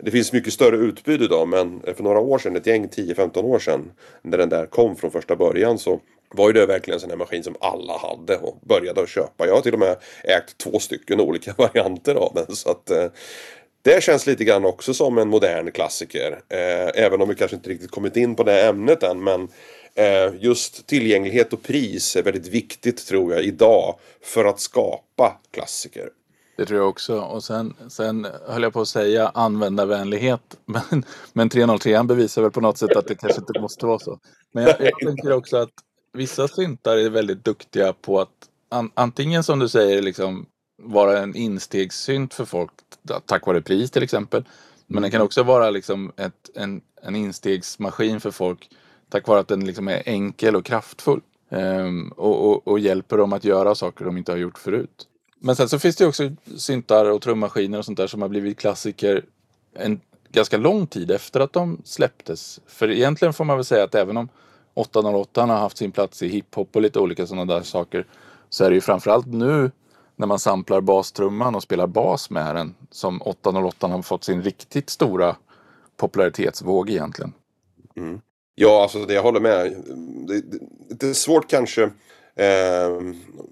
det 0.02 0.10
finns 0.10 0.32
mycket 0.32 0.52
större 0.52 0.76
utbud 0.76 1.22
idag 1.22 1.48
men 1.48 1.80
för 1.96 2.02
några 2.02 2.20
år 2.20 2.38
sedan, 2.38 2.56
ett 2.56 2.66
gäng 2.66 2.88
10-15 2.88 3.42
år 3.42 3.58
sedan, 3.58 3.90
när 4.22 4.38
den 4.38 4.48
där 4.48 4.66
kom 4.66 4.96
från 4.96 5.10
första 5.10 5.36
början 5.36 5.78
så 5.78 6.00
var 6.30 6.46
ju 6.46 6.52
det 6.52 6.66
verkligen 6.66 6.94
en 6.94 7.00
sån 7.00 7.10
här 7.10 7.16
maskin 7.16 7.44
som 7.44 7.56
alla 7.60 7.98
hade 7.98 8.36
och 8.36 8.58
började 8.68 9.02
att 9.02 9.08
köpa. 9.08 9.46
Jag 9.46 9.54
har 9.54 9.60
till 9.60 9.72
och 9.72 9.78
med 9.78 9.96
ägt 10.24 10.58
två 10.58 10.78
stycken 10.78 11.20
olika 11.20 11.54
varianter 11.58 12.14
av 12.14 12.32
den. 12.34 12.56
Så 12.56 12.70
att, 12.70 12.90
eh, 12.90 13.06
det 13.82 14.02
känns 14.02 14.26
lite 14.26 14.44
grann 14.44 14.64
också 14.64 14.94
som 14.94 15.18
en 15.18 15.28
modern 15.28 15.70
klassiker. 15.70 16.40
Eh, 16.48 17.04
även 17.04 17.22
om 17.22 17.28
vi 17.28 17.34
kanske 17.34 17.56
inte 17.56 17.70
riktigt 17.70 17.90
kommit 17.90 18.16
in 18.16 18.34
på 18.34 18.42
det 18.42 18.66
ämnet 18.66 19.02
än. 19.02 19.24
Men 19.24 19.48
eh, 19.94 20.34
just 20.40 20.86
tillgänglighet 20.86 21.52
och 21.52 21.62
pris 21.62 22.16
är 22.16 22.22
väldigt 22.22 22.46
viktigt 22.46 23.06
tror 23.06 23.34
jag 23.34 23.42
idag. 23.42 23.98
För 24.22 24.44
att 24.44 24.60
skapa 24.60 25.40
klassiker. 25.50 26.08
Det 26.56 26.66
tror 26.66 26.80
jag 26.80 26.88
också. 26.88 27.20
Och 27.20 27.44
sen, 27.44 27.74
sen 27.88 28.26
höll 28.46 28.62
jag 28.62 28.72
på 28.72 28.80
att 28.80 28.88
säga 28.88 29.28
användarvänlighet. 29.28 30.40
Men, 30.64 31.04
men 31.32 31.48
303 31.48 32.02
bevisar 32.02 32.42
väl 32.42 32.50
på 32.50 32.60
något 32.60 32.78
sätt 32.78 32.96
att 32.96 33.06
det 33.06 33.14
kanske 33.14 33.40
inte 33.40 33.60
måste 33.60 33.86
vara 33.86 33.98
så. 33.98 34.18
Men 34.52 34.64
jag, 34.64 34.76
jag 34.80 34.98
tänker 34.98 35.32
också 35.32 35.56
att 35.56 35.70
vissa 36.18 36.48
syntar 36.48 36.96
är 36.96 37.10
väldigt 37.10 37.44
duktiga 37.44 37.92
på 37.92 38.20
att 38.20 38.48
an, 38.68 38.90
antingen 38.94 39.44
som 39.44 39.58
du 39.58 39.68
säger 39.68 40.02
liksom 40.02 40.46
vara 40.82 41.18
en 41.18 41.34
instegssynt 41.34 42.34
för 42.34 42.44
folk 42.44 42.70
tack 43.26 43.46
vare 43.46 43.62
pris 43.62 43.90
till 43.90 44.02
exempel. 44.02 44.44
Men 44.86 45.02
den 45.02 45.10
kan 45.10 45.22
också 45.22 45.42
vara 45.42 45.70
liksom 45.70 46.12
ett, 46.16 46.50
en, 46.54 46.80
en 47.02 47.16
instegsmaskin 47.16 48.20
för 48.20 48.30
folk 48.30 48.70
tack 49.08 49.28
vare 49.28 49.40
att 49.40 49.48
den 49.48 49.66
liksom 49.66 49.88
är 49.88 50.02
enkel 50.06 50.56
och 50.56 50.64
kraftfull. 50.64 51.20
Um, 51.50 52.12
och, 52.16 52.50
och, 52.50 52.68
och, 52.68 52.78
hjälper 52.78 53.16
dem 53.16 53.32
att 53.32 53.44
göra 53.44 53.74
saker 53.74 54.04
de 54.04 54.16
inte 54.16 54.32
har 54.32 54.36
gjort 54.36 54.58
förut. 54.58 55.06
Men 55.38 55.56
sen 55.56 55.68
så 55.68 55.78
finns 55.78 55.96
det 55.96 56.06
också 56.06 56.30
syntar 56.56 57.04
och 57.04 57.22
trummaskiner 57.22 57.78
och 57.78 57.84
sånt 57.84 57.98
där 57.98 58.06
som 58.06 58.22
har 58.22 58.28
blivit 58.28 58.58
klassiker 58.58 59.24
en 59.74 60.00
ganska 60.32 60.56
lång 60.56 60.86
tid 60.86 61.10
efter 61.10 61.40
att 61.40 61.52
de 61.52 61.82
släpptes. 61.84 62.60
För 62.66 62.90
egentligen 62.90 63.34
får 63.34 63.44
man 63.44 63.56
väl 63.56 63.64
säga 63.64 63.84
att 63.84 63.94
även 63.94 64.16
om 64.16 64.28
808 64.78 65.46
har 65.46 65.56
haft 65.56 65.76
sin 65.76 65.92
plats 65.92 66.22
i 66.22 66.28
hiphop 66.28 66.76
och 66.76 66.82
lite 66.82 67.00
olika 67.00 67.26
sådana 67.26 67.54
där 67.54 67.62
saker 67.62 68.06
så 68.48 68.64
är 68.64 68.68
det 68.68 68.74
ju 68.74 68.80
framförallt 68.80 69.26
nu 69.26 69.70
när 70.16 70.26
man 70.26 70.38
samplar 70.38 70.80
bastrumman 70.80 71.54
och 71.54 71.62
spelar 71.62 71.86
bas 71.86 72.30
med 72.30 72.54
den 72.54 72.74
som 72.90 73.22
808 73.22 73.86
har 73.88 74.02
fått 74.02 74.24
sin 74.24 74.42
riktigt 74.42 74.90
stora 74.90 75.36
popularitetsvåg 75.96 76.90
egentligen. 76.90 77.32
Mm. 77.96 78.20
Ja, 78.54 78.82
alltså 78.82 79.04
det 79.04 79.14
jag 79.14 79.22
håller 79.22 79.40
med. 79.40 79.84
Det, 80.26 80.40
det, 80.40 80.58
det 80.88 81.06
är 81.08 81.14
svårt 81.14 81.50
kanske 81.50 81.90
Eh, 82.38 82.98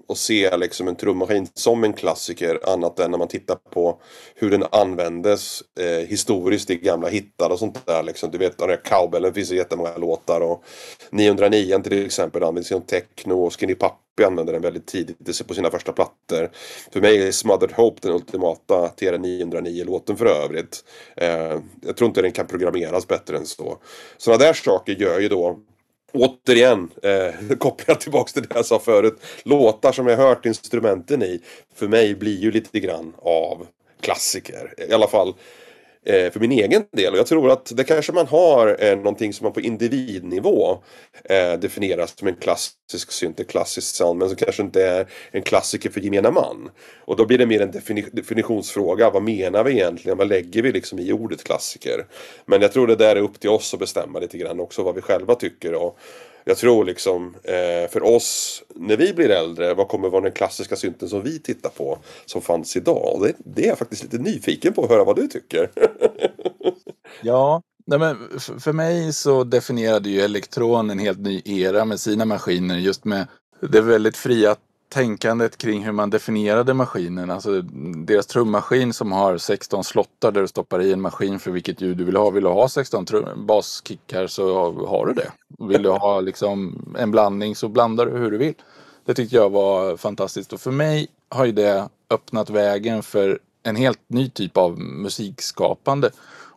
och 0.07 0.17
se 0.17 0.57
liksom 0.57 0.87
en 0.87 0.95
trummaskin 0.95 1.47
som 1.53 1.83
en 1.83 1.93
klassiker 1.93 2.59
annat 2.69 2.99
än 2.99 3.11
när 3.11 3.17
man 3.17 3.27
tittar 3.27 3.55
på 3.55 4.01
hur 4.35 4.51
den 4.51 4.63
användes 4.71 5.63
eh, 5.79 6.07
historiskt 6.07 6.69
i 6.69 6.75
gamla 6.75 7.07
hittar 7.07 7.49
och 7.49 7.59
sånt 7.59 7.85
där. 7.85 8.03
Liksom. 8.03 8.31
Du 8.31 8.37
vet 8.37 8.57
den 8.57 8.67
där 8.67 8.81
cowbellen 8.83 9.33
finns 9.33 9.51
i 9.51 9.55
jättemånga 9.55 9.97
låtar 9.97 10.41
och 10.41 10.63
909 11.09 11.79
till 11.83 12.05
exempel 12.05 12.43
används 12.43 12.71
inom 12.71 12.83
techno 12.83 13.33
och 13.33 13.59
Skinny 13.59 13.75
Puppy 13.75 14.23
använde 14.25 14.51
den 14.51 14.61
väldigt 14.61 14.87
tidigt 14.87 15.47
på 15.47 15.53
sina 15.53 15.71
första 15.71 15.91
plattor. 15.91 16.51
För 16.91 17.01
mig 17.01 17.27
är 17.27 17.31
Smothered 17.31 17.75
Hope 17.75 17.99
den 18.01 18.11
ultimata 18.11 18.87
TR909-låten 18.87 20.17
för 20.17 20.25
övrigt. 20.25 20.83
Eh, 21.15 21.59
jag 21.81 21.97
tror 21.97 22.07
inte 22.07 22.21
den 22.21 22.31
kan 22.31 22.47
programmeras 22.47 23.07
bättre 23.07 23.37
än 23.37 23.45
så. 23.45 23.77
Sådana 24.17 24.43
där 24.43 24.53
saker 24.53 24.93
gör 24.93 25.19
ju 25.19 25.27
då 25.27 25.59
återigen, 26.17 26.89
eh, 27.03 27.57
kopplar 27.57 27.85
jag 27.87 28.01
tillbaka 28.01 28.31
till 28.31 28.41
det 28.41 28.55
jag 28.55 28.65
sa 28.65 28.79
förut. 28.79 29.21
Låtar 29.43 29.91
som 29.91 30.07
jag 30.07 30.17
hört 30.17 30.45
instrumenten 30.45 31.23
i, 31.23 31.41
för 31.75 31.87
mig 31.87 32.15
blir 32.15 32.39
ju 32.39 32.51
lite 32.51 32.79
grann 32.79 33.13
av 33.21 33.67
klassiker. 34.01 34.73
I 34.89 34.93
alla 34.93 35.07
fall 35.07 35.33
Eh, 36.09 36.31
för 36.31 36.39
min 36.39 36.51
egen 36.51 36.83
del. 36.91 37.13
Och 37.13 37.19
jag 37.19 37.27
tror 37.27 37.51
att 37.51 37.71
det 37.75 37.83
kanske 37.83 38.11
man 38.11 38.27
har 38.27 38.77
eh, 38.79 38.97
någonting 38.97 39.33
som 39.33 39.45
man 39.45 39.53
på 39.53 39.61
individnivå 39.61 40.77
eh, 41.23 41.53
definierar 41.53 42.05
som 42.05 42.27
en 42.27 42.35
klassisk 42.35 43.11
synt, 43.11 43.39
ett 43.39 43.47
klassiskt 43.47 43.95
sound. 43.95 44.19
Men 44.19 44.29
som 44.29 44.37
kanske 44.37 44.63
inte 44.63 44.87
är 44.87 45.07
en 45.31 45.41
klassiker 45.41 45.89
för 45.89 46.01
gemene 46.01 46.31
man. 46.31 46.69
Och 47.05 47.15
då 47.15 47.25
blir 47.25 47.37
det 47.37 47.45
mer 47.45 47.61
en 47.61 47.71
defini 47.71 48.05
definitionsfråga. 48.11 49.09
Vad 49.09 49.23
menar 49.23 49.63
vi 49.63 49.71
egentligen? 49.71 50.17
Vad 50.17 50.27
lägger 50.27 50.61
vi 50.61 50.71
liksom 50.71 50.99
i 50.99 51.11
ordet 51.11 51.43
klassiker? 51.43 52.05
Men 52.45 52.61
jag 52.61 52.71
tror 52.71 52.87
det 52.87 52.95
där 52.95 53.15
är 53.15 53.21
upp 53.21 53.39
till 53.39 53.49
oss 53.49 53.73
att 53.73 53.79
bestämma 53.79 54.19
lite 54.19 54.37
grann 54.37 54.59
också 54.59 54.83
vad 54.83 54.95
vi 54.95 55.01
själva 55.01 55.35
tycker. 55.35 55.73
Och, 55.73 55.99
jag 56.47 56.57
tror 56.57 56.85
liksom 56.85 57.35
eh, 57.43 57.89
för 57.89 58.03
oss 58.03 58.63
när 58.75 58.97
vi 58.97 59.13
blir 59.13 59.29
äldre, 59.29 59.73
vad 59.73 59.87
kommer 59.87 60.09
vara 60.09 60.21
den 60.21 60.31
klassiska 60.31 60.75
synten 60.75 61.09
som 61.09 61.23
vi 61.23 61.39
tittar 61.39 61.69
på 61.69 61.97
som 62.25 62.41
fanns 62.41 62.75
idag? 62.75 63.13
Och 63.13 63.27
det, 63.27 63.33
det 63.37 63.63
är 63.63 63.69
jag 63.69 63.77
faktiskt 63.77 64.03
lite 64.03 64.17
nyfiken 64.17 64.73
på 64.73 64.83
att 64.83 64.89
höra 64.89 65.03
vad 65.03 65.15
du 65.15 65.27
tycker. 65.27 65.71
ja, 67.21 67.61
nej 67.85 67.99
men 67.99 68.39
för 68.59 68.73
mig 68.73 69.13
så 69.13 69.43
definierade 69.43 70.09
ju 70.09 70.21
Elektron 70.21 70.89
en 70.89 70.99
helt 70.99 71.19
ny 71.19 71.41
era 71.45 71.85
med 71.85 71.99
sina 71.99 72.25
maskiner 72.25 72.77
just 72.77 73.05
med 73.05 73.27
det 73.61 73.81
väldigt 73.81 74.17
fria 74.17 74.55
tänkandet 74.89 75.57
kring 75.57 75.85
hur 75.85 75.91
man 75.91 76.09
definierade 76.09 76.73
maskinen. 76.73 77.31
Alltså 77.31 77.61
deras 77.95 78.27
trummaskin 78.27 78.93
som 78.93 79.11
har 79.11 79.37
16 79.37 79.83
slottar 79.83 80.31
där 80.31 80.41
du 80.41 80.47
stoppar 80.47 80.81
i 80.81 80.93
en 80.93 81.01
maskin 81.01 81.39
för 81.39 81.51
vilket 81.51 81.81
ljud 81.81 81.97
du 81.97 82.03
vill 82.03 82.15
ha. 82.15 82.29
Vill 82.29 82.43
du 82.43 82.49
ha 82.49 82.69
16 82.69 83.05
baskickar 83.35 84.27
så 84.27 84.71
har 84.87 85.05
du 85.05 85.13
det. 85.13 85.31
Vill 85.67 85.83
du 85.83 85.89
ha 85.89 86.21
liksom 86.21 86.85
en 86.99 87.11
blandning 87.11 87.55
så 87.55 87.67
blandar 87.67 88.05
du 88.05 88.11
hur 88.11 88.31
du 88.31 88.37
vill. 88.37 88.53
Det 89.05 89.13
tyckte 89.13 89.35
jag 89.35 89.49
var 89.49 89.97
fantastiskt 89.97 90.53
och 90.53 90.61
för 90.61 90.71
mig 90.71 91.07
har 91.29 91.45
ju 91.45 91.51
det 91.51 91.89
öppnat 92.09 92.49
vägen 92.49 93.03
för 93.03 93.39
en 93.63 93.75
helt 93.75 93.99
ny 94.07 94.29
typ 94.29 94.57
av 94.57 94.79
musikskapande. 94.79 96.09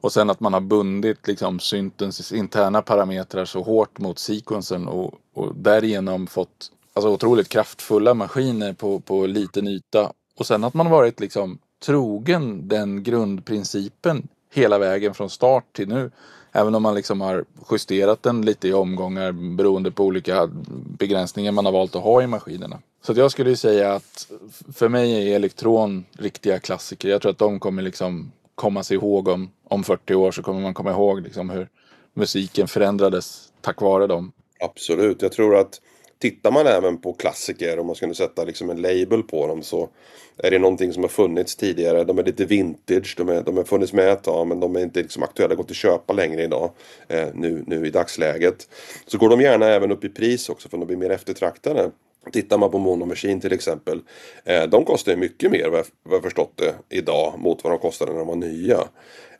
Och 0.02 0.12
sen 0.12 0.30
att 0.30 0.40
man 0.40 0.52
har 0.52 0.60
bundit 0.60 1.26
liksom 1.26 1.60
syntens 1.60 2.32
interna 2.32 2.82
parametrar 2.82 3.44
så 3.44 3.62
hårt 3.62 3.99
mot 3.99 4.18
sequensen 4.18 4.88
och, 4.88 5.14
och 5.34 5.54
därigenom 5.54 6.26
fått 6.26 6.70
alltså 6.92 7.11
otroligt 7.11 7.49
kraftfulla 7.49 8.14
maskiner 8.14 8.73
på, 8.73 9.00
på 9.00 9.26
liten 9.26 9.68
yta. 9.68 10.12
Och 10.38 10.47
sen 10.47 10.64
att 10.64 10.75
man 10.75 10.90
varit 10.90 11.20
liksom 11.20 11.59
trogen 11.85 12.68
den 12.68 13.02
grundprincipen 13.02 14.28
hela 14.52 14.78
vägen 14.78 15.14
från 15.14 15.30
start 15.30 15.64
till 15.73 15.88
nu. 15.88 16.11
Även 16.52 16.75
om 16.75 16.82
man 16.82 16.94
liksom 16.94 17.20
har 17.20 17.44
justerat 17.70 18.23
den 18.23 18.42
lite 18.42 18.68
i 18.68 18.73
omgångar 18.73 19.32
beroende 19.32 19.90
på 19.90 20.04
olika 20.04 20.50
begränsningar 20.99 21.52
man 21.52 21.64
har 21.64 21.73
valt 21.73 21.97
att 21.97 22.02
ha 22.02 22.23
i 22.23 22.26
maskinerna. 22.26 22.78
Så 23.02 23.12
jag 23.12 23.30
skulle 23.30 23.56
säga 23.56 23.92
att 23.92 24.28
för 24.75 24.88
mig 24.88 25.30
är 25.30 25.37
elektron 25.37 26.04
riktiga 26.12 26.59
klassiker. 26.59 27.09
Jag 27.09 27.23
tror 27.23 27.32
att 27.32 27.38
de 27.38 27.61
kommer 27.61 27.82
liksom 27.82 28.32
komma 28.54 28.82
sig 28.82 28.94
ihåg 28.94 29.28
om, 29.28 29.50
om 29.68 29.85
40 29.85 30.14
år 30.14 30.32
så 30.32 30.42
kommer 30.42 30.61
man 30.61 30.75
komma 30.75 30.90
ihåg 30.90 31.20
liksom 31.20 31.50
hur 31.50 31.68
musiken 32.14 32.68
förändrades 32.68 33.52
tack 33.61 33.80
vare 33.80 34.06
dem. 34.06 34.32
Absolut, 34.61 35.23
jag 35.23 35.32
tror 35.32 35.56
att 35.56 35.80
tittar 36.21 36.50
man 36.50 36.67
även 36.67 36.99
på 36.99 37.12
klassiker, 37.12 37.79
om 37.79 37.87
man 37.87 37.97
skulle 37.97 38.15
sätta 38.15 38.45
liksom 38.45 38.71
en 38.71 38.83
label 38.83 39.23
på 39.23 39.47
dem 39.47 39.62
så 39.62 39.89
är 40.37 40.50
det 40.50 40.59
någonting 40.59 40.93
som 40.93 41.03
har 41.03 41.09
funnits 41.09 41.57
tidigare. 41.57 42.05
De 42.05 42.19
är 42.19 42.25
lite 42.25 42.45
vintage, 42.45 43.15
de, 43.17 43.29
är, 43.29 43.43
de 43.43 43.57
har 43.57 43.65
funnits 43.65 43.93
med 43.93 44.09
ett 44.09 44.23
tag 44.23 44.47
men 44.47 44.61
de 44.61 44.77
är 44.77 44.81
inte 44.81 45.03
liksom 45.03 45.23
aktuella, 45.23 45.55
gått 45.55 45.71
att 45.71 45.77
köpa 45.77 46.12
längre 46.12 46.43
idag. 46.43 46.71
Eh, 47.09 47.29
nu, 47.35 47.65
nu 47.67 47.87
i 47.87 47.91
dagsläget. 47.91 48.69
Så 49.07 49.19
går 49.19 49.29
de 49.29 49.41
gärna 49.41 49.67
även 49.67 49.93
upp 49.93 50.05
i 50.05 50.09
pris 50.09 50.49
också 50.49 50.69
för 50.69 50.79
de 50.79 50.87
blir 50.87 50.97
mer 50.97 51.11
eftertraktade. 51.11 51.91
Tittar 52.33 52.59
man 52.59 52.71
på 52.71 52.79
Mono 52.79 53.05
Machine 53.05 53.41
till 53.41 53.53
exempel. 53.53 54.00
Eh, 54.45 54.62
de 54.62 54.85
kostar 54.85 55.12
ju 55.12 55.19
mycket 55.19 55.50
mer 55.50 55.69
vad 55.69 55.85
jag 56.11 56.23
förstått 56.23 56.53
det 56.55 56.75
idag 56.89 57.35
mot 57.39 57.65
vad 57.65 57.73
de 57.73 57.79
kostade 57.79 58.12
när 58.12 58.19
de 58.19 58.29
var 58.29 58.37
nya. 58.37 58.79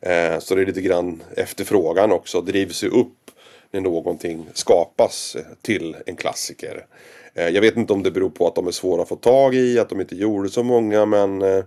Eh, 0.01 0.39
så 0.39 0.55
det 0.55 0.61
är 0.61 0.65
lite 0.65 0.81
grann 0.81 1.23
efterfrågan 1.37 2.11
också 2.11 2.41
drivs 2.41 2.83
ju 2.83 2.87
upp 2.87 3.30
när 3.71 3.81
någonting 3.81 4.49
skapas 4.53 5.35
eh, 5.35 5.41
till 5.61 5.95
en 6.05 6.15
klassiker. 6.15 6.85
Eh, 7.33 7.49
jag 7.49 7.61
vet 7.61 7.77
inte 7.77 7.93
om 7.93 8.03
det 8.03 8.11
beror 8.11 8.29
på 8.29 8.47
att 8.47 8.55
de 8.55 8.67
är 8.67 8.71
svåra 8.71 9.01
att 9.01 9.09
få 9.09 9.15
tag 9.15 9.55
i, 9.55 9.79
att 9.79 9.89
de 9.89 10.01
inte 10.01 10.15
gjorde 10.15 10.49
så 10.49 10.63
många 10.63 11.05
men 11.05 11.41
eh, 11.41 11.57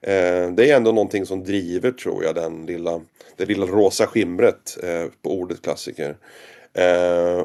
eh 0.00 0.50
det 0.50 0.70
är 0.70 0.76
ändå 0.76 0.92
någonting 0.92 1.26
som 1.26 1.44
driver 1.44 1.90
tror 1.90 2.24
jag 2.24 2.34
den 2.34 2.66
lilla, 2.66 3.00
det 3.36 3.44
lilla 3.44 3.66
rosa 3.66 4.06
skimret 4.06 4.78
eh, 4.82 5.04
på 5.22 5.30
ordet 5.30 5.62
klassiker. 5.62 6.16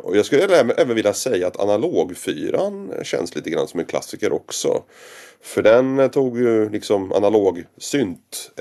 och 0.01 0.17
jag 0.17 0.25
skulle 0.25 0.55
även 0.77 0.95
vilja 0.95 1.13
säga 1.13 1.47
att 1.47 1.59
analogfyran 1.59 2.93
känns 3.03 3.35
lite 3.35 3.49
grann 3.49 3.67
som 3.67 3.79
en 3.79 3.85
klassiker 3.85 4.33
också. 4.33 4.83
För 5.41 5.61
den 5.63 6.09
tog 6.09 6.37
ju 6.37 6.69
liksom 6.69 7.11
analogsynt 7.11 8.51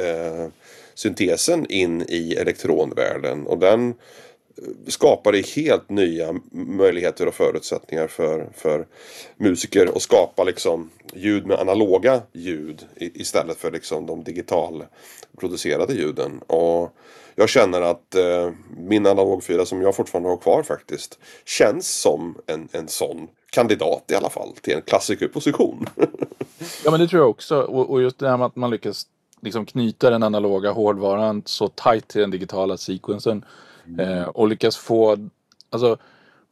syntesen 0.94 1.66
in 1.68 2.04
i 2.08 2.34
elektronvärlden 2.34 3.46
och 3.46 3.58
den 3.58 3.94
skapade 4.86 5.42
helt 5.56 5.90
nya 5.90 6.34
möjligheter 6.52 7.28
och 7.28 7.34
förutsättningar 7.34 8.06
för, 8.06 8.48
för 8.54 8.86
musiker 9.36 9.90
att 9.96 10.02
skapa 10.02 10.44
liksom 10.44 10.90
ljud 11.14 11.46
med 11.46 11.58
analoga 11.58 12.22
ljud 12.32 12.86
istället 12.96 13.56
för 13.56 13.70
liksom 13.70 14.06
de 14.06 14.24
digitalproducerade 14.24 15.94
ljuden. 15.94 16.38
Och 16.38 16.96
jag 17.34 17.48
känner 17.48 17.80
att 17.80 18.14
eh, 18.14 18.50
min 18.76 19.06
analogfyra 19.06 19.66
som 19.66 19.82
jag 19.82 19.96
fortfarande 19.96 20.28
har 20.28 20.36
kvar 20.36 20.62
faktiskt 20.62 21.18
känns 21.44 22.00
som 22.00 22.38
en, 22.46 22.68
en 22.72 22.88
sån 22.88 23.28
kandidat 23.50 24.04
i 24.08 24.14
alla 24.14 24.30
fall 24.30 24.52
till 24.62 24.74
en 24.74 24.82
klassikerposition. 24.82 25.86
ja 26.84 26.90
men 26.90 27.00
det 27.00 27.08
tror 27.08 27.22
jag 27.22 27.30
också 27.30 27.60
och, 27.60 27.90
och 27.90 28.02
just 28.02 28.18
det 28.18 28.28
här 28.28 28.36
med 28.36 28.46
att 28.46 28.56
man 28.56 28.70
lyckas 28.70 29.06
liksom 29.40 29.66
knyta 29.66 30.10
den 30.10 30.22
analoga 30.22 30.72
hårdvaran 30.72 31.42
så 31.44 31.68
tight 31.68 32.08
till 32.08 32.20
den 32.20 32.30
digitala 32.30 32.76
sequensen 32.76 33.44
Eh, 33.98 34.22
och 34.22 34.48
lyckas 34.48 34.76
få, 34.76 35.16
alltså 35.70 35.98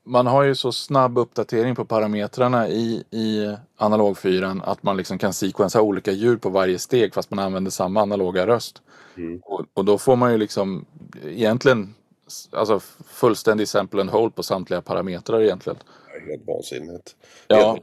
man 0.05 0.27
har 0.27 0.43
ju 0.43 0.55
så 0.55 0.73
snabb 0.73 1.19
uppdatering 1.19 1.75
på 1.75 1.85
parametrarna 1.85 2.69
i, 2.69 3.05
i 3.11 3.57
analogfyran 3.77 4.63
att 4.63 4.83
man 4.83 4.97
liksom 4.97 5.19
kan 5.19 5.33
sequensa 5.33 5.83
olika 5.83 6.13
ljud 6.13 6.43
på 6.43 6.49
varje 6.49 6.79
steg 6.79 7.15
fast 7.15 7.31
man 7.31 7.39
använder 7.39 7.71
samma 7.71 8.03
analoga 8.03 8.47
röst. 8.47 8.83
Mm. 9.17 9.41
Och, 9.43 9.65
och, 9.75 9.85
då 9.85 9.99
får 9.99 10.17
man 10.17 10.33
ju 10.33 10.39
liksom 10.39 10.85
egentligen 11.25 11.95
alltså 12.53 12.81
fullständig 13.07 13.69
sample 13.69 14.01
and 14.01 14.11
hold 14.11 14.35
på 14.35 14.43
samtliga 14.43 14.83
parametrar 14.83 15.43
egentligen. 15.43 15.79
Helt 16.29 16.47
vansinnigt. 16.47 17.17
Ja, 17.49 17.79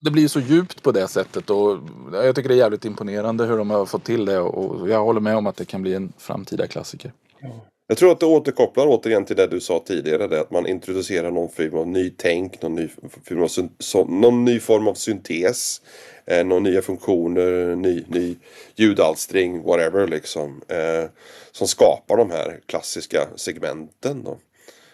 det 0.00 0.10
blir 0.10 0.28
så 0.28 0.40
djupt 0.40 0.82
på 0.82 0.92
det 0.92 1.08
sättet 1.08 1.50
och 1.50 1.78
jag 2.12 2.34
tycker 2.34 2.48
det 2.48 2.54
är 2.54 2.58
jävligt 2.58 2.84
imponerande 2.84 3.44
hur 3.44 3.58
de 3.58 3.70
har 3.70 3.86
fått 3.86 4.04
till 4.04 4.24
det 4.24 4.38
och 4.40 4.88
jag 4.88 5.04
håller 5.04 5.20
med 5.20 5.36
om 5.36 5.46
att 5.46 5.56
det 5.56 5.64
kan 5.64 5.82
bli 5.82 5.94
en 5.94 6.12
framtida 6.18 6.66
klassiker. 6.66 7.12
Ja. 7.40 7.66
Jag 7.88 7.98
tror 7.98 8.12
att 8.12 8.20
det 8.20 8.26
återkopplar 8.26 8.86
återigen 8.86 9.24
till 9.24 9.36
det 9.36 9.46
du 9.46 9.60
sa 9.60 9.82
tidigare. 9.86 10.26
Det 10.26 10.40
att 10.40 10.50
man 10.50 10.66
introducerar 10.66 11.30
någon 11.30 11.48
form 11.48 11.74
av 11.74 11.88
nytänk, 11.88 12.62
någon 12.62 12.74
ny, 12.74 12.88
form 13.24 13.42
av, 13.42 14.10
någon 14.10 14.44
ny 14.44 14.60
form 14.60 14.88
av 14.88 14.94
syntes. 14.94 15.82
Eh, 16.26 16.44
några 16.44 16.60
nya 16.60 16.82
funktioner, 16.82 17.76
ny, 17.76 18.04
ny 18.08 18.36
ljudalstring, 18.74 19.62
whatever 19.62 20.06
liksom. 20.06 20.62
Eh, 20.68 21.10
som 21.52 21.66
skapar 21.66 22.16
de 22.16 22.30
här 22.30 22.60
klassiska 22.66 23.26
segmenten 23.36 24.24
då. 24.24 24.38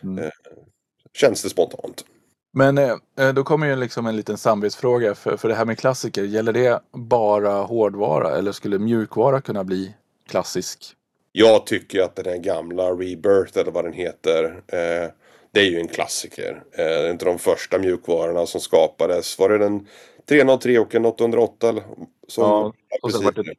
Mm. 0.02 0.24
Eh, 0.24 0.30
känns 1.12 1.42
det 1.42 1.48
spontant. 1.48 2.04
Men 2.52 2.78
eh, 2.78 2.96
eh, 3.18 3.34
då 3.34 3.44
kommer 3.44 3.66
ju 3.66 3.76
liksom 3.76 4.06
en 4.06 4.16
liten 4.16 4.38
samvetsfråga. 4.38 5.14
För, 5.14 5.36
för 5.36 5.48
det 5.48 5.54
här 5.54 5.64
med 5.64 5.78
klassiker, 5.78 6.24
gäller 6.24 6.52
det 6.52 6.80
bara 6.92 7.52
hårdvara 7.52 8.38
eller 8.38 8.52
skulle 8.52 8.78
mjukvara 8.78 9.40
kunna 9.40 9.64
bli 9.64 9.94
klassisk? 10.28 10.96
Jag 11.32 11.66
tycker 11.66 12.02
att 12.02 12.16
den 12.16 12.26
här 12.26 12.38
gamla 12.38 12.90
Rebirth 12.90 13.58
eller 13.58 13.70
vad 13.70 13.84
den 13.84 13.92
heter. 13.92 14.44
Eh, 14.66 15.10
det 15.52 15.60
är 15.60 15.70
ju 15.70 15.78
en 15.78 15.88
klassiker. 15.88 16.62
Eh, 16.72 16.84
det 16.84 17.08
är 17.08 17.10
inte 17.10 17.24
de 17.24 17.38
första 17.38 17.78
mjukvarorna 17.78 18.46
som 18.46 18.60
skapades. 18.60 19.38
Var 19.38 19.48
det 19.48 19.58
den 19.58 19.88
303 20.28 20.78
och 20.78 20.94
en 20.94 21.06
808? 21.06 21.74
Som, 22.28 22.44
ja, 22.44 22.72
och 23.02 23.12
sen 23.12 23.24
var 23.24 23.32
det 23.32 23.54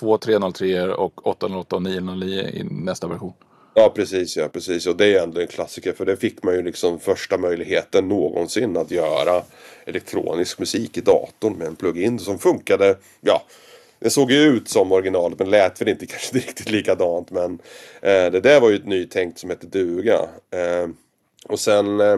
två 0.00 0.18
303 0.18 0.82
och 0.82 1.26
808 1.26 1.76
och 1.76 1.82
909 1.82 2.40
i 2.40 2.64
nästa 2.64 3.08
version. 3.08 3.32
Ja 3.74 3.92
precis, 3.96 4.36
ja 4.36 4.48
precis. 4.48 4.86
Och 4.86 4.96
det 4.96 5.14
är 5.14 5.22
ändå 5.22 5.40
en 5.40 5.46
klassiker 5.46 5.92
för 5.92 6.06
det 6.06 6.16
fick 6.16 6.42
man 6.42 6.54
ju 6.54 6.62
liksom 6.62 7.00
första 7.00 7.38
möjligheten 7.38 8.08
någonsin 8.08 8.76
att 8.76 8.90
göra 8.90 9.42
elektronisk 9.84 10.58
musik 10.58 10.98
i 10.98 11.00
datorn 11.00 11.52
med 11.52 11.66
en 11.66 11.76
plugin 11.76 12.18
som 12.18 12.38
funkade, 12.38 12.96
ja, 13.20 13.42
det 14.04 14.10
såg 14.10 14.30
ju 14.30 14.38
ut 14.38 14.68
som 14.68 14.92
originalet 14.92 15.38
men 15.38 15.50
lät 15.50 15.80
väl 15.80 15.88
inte 15.88 16.06
kanske 16.06 16.36
riktigt 16.36 16.70
likadant. 16.70 17.30
Men 17.30 17.52
eh, 18.02 18.30
det 18.30 18.40
där 18.40 18.60
var 18.60 18.70
ju 18.70 18.76
ett 18.76 18.86
nytänkt 18.86 19.38
som 19.38 19.50
hette 19.50 19.66
duga. 19.66 20.20
Eh, 20.50 20.88
och 21.48 21.60
sen 21.60 22.00
eh, 22.00 22.16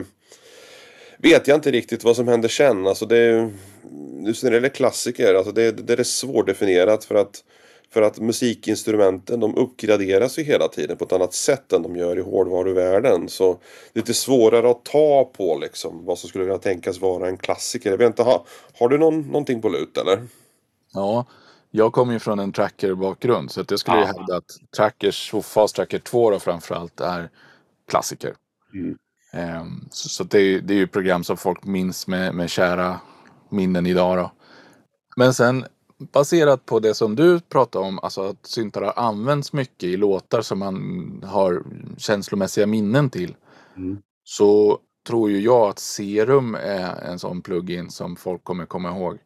vet 1.19 1.49
jag 1.49 1.55
inte 1.55 1.71
riktigt 1.71 2.05
vad 2.05 2.17
som 2.17 2.29
hände 2.29 2.49
sen. 2.49 2.87
Alltså 2.87 3.07
det, 3.07 3.51
just 4.27 4.43
när 4.43 4.51
det 4.51 4.57
gäller 4.57 4.69
klassiker, 4.69 5.35
alltså 5.35 5.53
det, 5.53 5.71
det 5.71 5.99
är 5.99 6.03
svårdefinierat 6.03 7.05
för 7.05 7.15
att 7.15 7.45
För 7.91 8.03
att 8.03 8.19
musikinstrumenten 8.19 9.41
de 9.41 9.57
uppgraderas 9.57 10.39
ju 10.39 10.43
hela 10.43 10.69
tiden 10.69 10.97
på 10.97 11.05
ett 11.05 11.13
annat 11.13 11.35
sätt 11.35 11.73
än 11.73 11.83
de 11.83 11.97
gör 11.97 12.19
i 12.19 12.23
hårdvaruvärlden. 12.23 13.29
Så 13.29 13.53
det 13.93 13.99
är 13.99 14.03
lite 14.03 14.15
svårare 14.15 14.71
att 14.71 14.85
ta 14.85 15.25
på 15.37 15.59
liksom 15.59 16.05
vad 16.05 16.19
som 16.19 16.29
skulle 16.29 16.45
kunna 16.45 16.59
tänkas 16.59 17.01
vara 17.01 17.29
en 17.29 17.37
klassiker. 17.37 17.91
Jag 17.91 17.99
vet 17.99 18.07
inte, 18.07 18.23
har, 18.23 18.47
har 18.79 18.89
du 18.89 18.99
någon, 18.99 19.21
någonting 19.21 19.63
på 19.63 19.69
lut 19.69 19.99
eller? 19.99 20.27
Ja, 20.93 21.27
jag 21.77 21.93
kommer 21.93 22.13
ju 22.13 22.19
från 22.19 22.39
en 22.39 22.53
tracker-bakgrund 22.53 23.51
så 23.51 23.61
att 23.61 23.71
jag 23.71 23.81
skulle 23.81 23.99
ju 23.99 24.05
hävda 24.05 24.37
att 24.37 24.59
trackers 24.77 25.35
och 25.35 25.45
Fast 25.45 25.77
Tracker 25.77 25.99
2 25.99 26.31
då 26.31 26.39
framförallt 26.39 27.01
är 27.01 27.31
klassiker. 27.91 28.35
Mm. 28.75 28.99
Ehm, 29.33 29.89
så 29.91 30.09
så 30.09 30.25
det, 30.25 30.39
är, 30.39 30.61
det 30.61 30.75
är 30.75 30.79
ju 30.79 30.87
program 30.87 31.25
som 31.25 31.37
folk 31.37 31.65
minns 31.65 32.07
med, 32.07 32.35
med 32.35 32.51
kära 32.51 33.01
minnen 33.49 33.87
idag 33.87 34.17
då. 34.17 34.33
Men 35.17 35.35
sen 35.35 35.65
baserat 35.99 36.67
på 36.67 36.81
det 36.81 36.95
som 36.95 37.17
du 37.17 37.41
pratade 37.41 37.85
om, 37.85 37.99
alltså 37.99 38.23
att 38.23 38.47
syntar 38.47 38.83
har 38.83 38.93
använts 38.97 39.53
mycket 39.53 39.85
i 39.85 39.97
låtar 39.97 40.43
som 40.43 40.59
man 40.59 41.25
har 41.27 41.63
känslomässiga 41.99 42.67
minnen 42.67 43.11
till. 43.11 43.37
Mm. 43.77 43.99
Så 44.25 44.79
tror 45.07 45.31
ju 45.31 45.41
jag 45.41 45.69
att 45.69 45.79
Serum 45.79 46.55
är 46.55 47.03
en 47.03 47.19
sån 47.19 47.43
plugin 47.43 47.91
som 47.91 48.17
folk 48.17 48.45
kommer 48.45 48.67
komma 48.67 48.91
ihåg. 48.91 49.19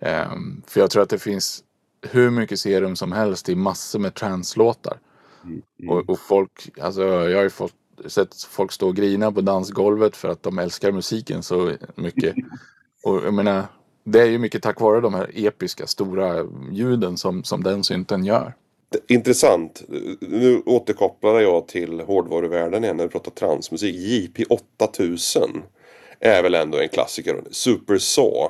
Ehm, 0.00 0.62
för 0.66 0.80
jag 0.80 0.90
tror 0.90 1.02
att 1.02 1.08
det 1.08 1.18
finns 1.18 1.62
hur 2.10 2.30
mycket 2.30 2.60
serum 2.60 2.96
som 2.96 3.12
helst 3.12 3.48
i 3.48 3.54
massor 3.54 3.98
med 3.98 4.14
translåtar. 4.14 4.98
Mm. 5.44 5.90
Och, 5.90 6.10
och 6.10 6.18
folk, 6.18 6.70
alltså 6.80 7.02
jag 7.02 7.36
har 7.36 7.42
ju 7.42 7.50
fått, 7.50 7.74
sett 8.06 8.42
folk 8.42 8.72
stå 8.72 8.88
och 8.88 8.96
grina 8.96 9.32
på 9.32 9.40
dansgolvet 9.40 10.16
för 10.16 10.28
att 10.28 10.42
de 10.42 10.58
älskar 10.58 10.92
musiken 10.92 11.42
så 11.42 11.72
mycket. 11.94 12.34
och 13.04 13.16
jag 13.16 13.34
menar, 13.34 13.64
det 14.04 14.20
är 14.20 14.26
ju 14.26 14.38
mycket 14.38 14.62
tack 14.62 14.80
vare 14.80 15.00
de 15.00 15.14
här 15.14 15.30
episka 15.34 15.86
stora 15.86 16.46
ljuden 16.72 17.16
som, 17.16 17.44
som 17.44 17.62
den 17.62 17.84
synten 17.84 18.24
gör. 18.24 18.54
Intressant. 19.08 19.82
Nu 20.20 20.62
återkopplar 20.66 21.40
jag 21.40 21.68
till 21.68 22.00
hårdvaruvärlden 22.00 22.84
igen 22.84 22.96
när 22.96 23.04
vi 23.04 23.10
pratar 23.10 23.30
transmusik. 23.30 23.94
JP 23.94 24.44
8000 24.44 25.62
är 26.20 26.42
väl 26.42 26.54
ändå 26.54 26.78
en 26.78 26.88
klassiker. 26.88 27.44
Super 27.50 27.98
Saw 27.98 28.48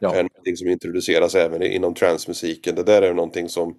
Ja. 0.00 0.14
är 0.14 0.22
någonting 0.22 0.56
som 0.56 0.68
introduceras 0.68 1.34
även 1.34 1.62
inom 1.62 1.94
transmusiken. 1.94 2.74
Det 2.74 2.82
där 2.82 3.02
är 3.02 3.14
någonting 3.14 3.48
som 3.48 3.74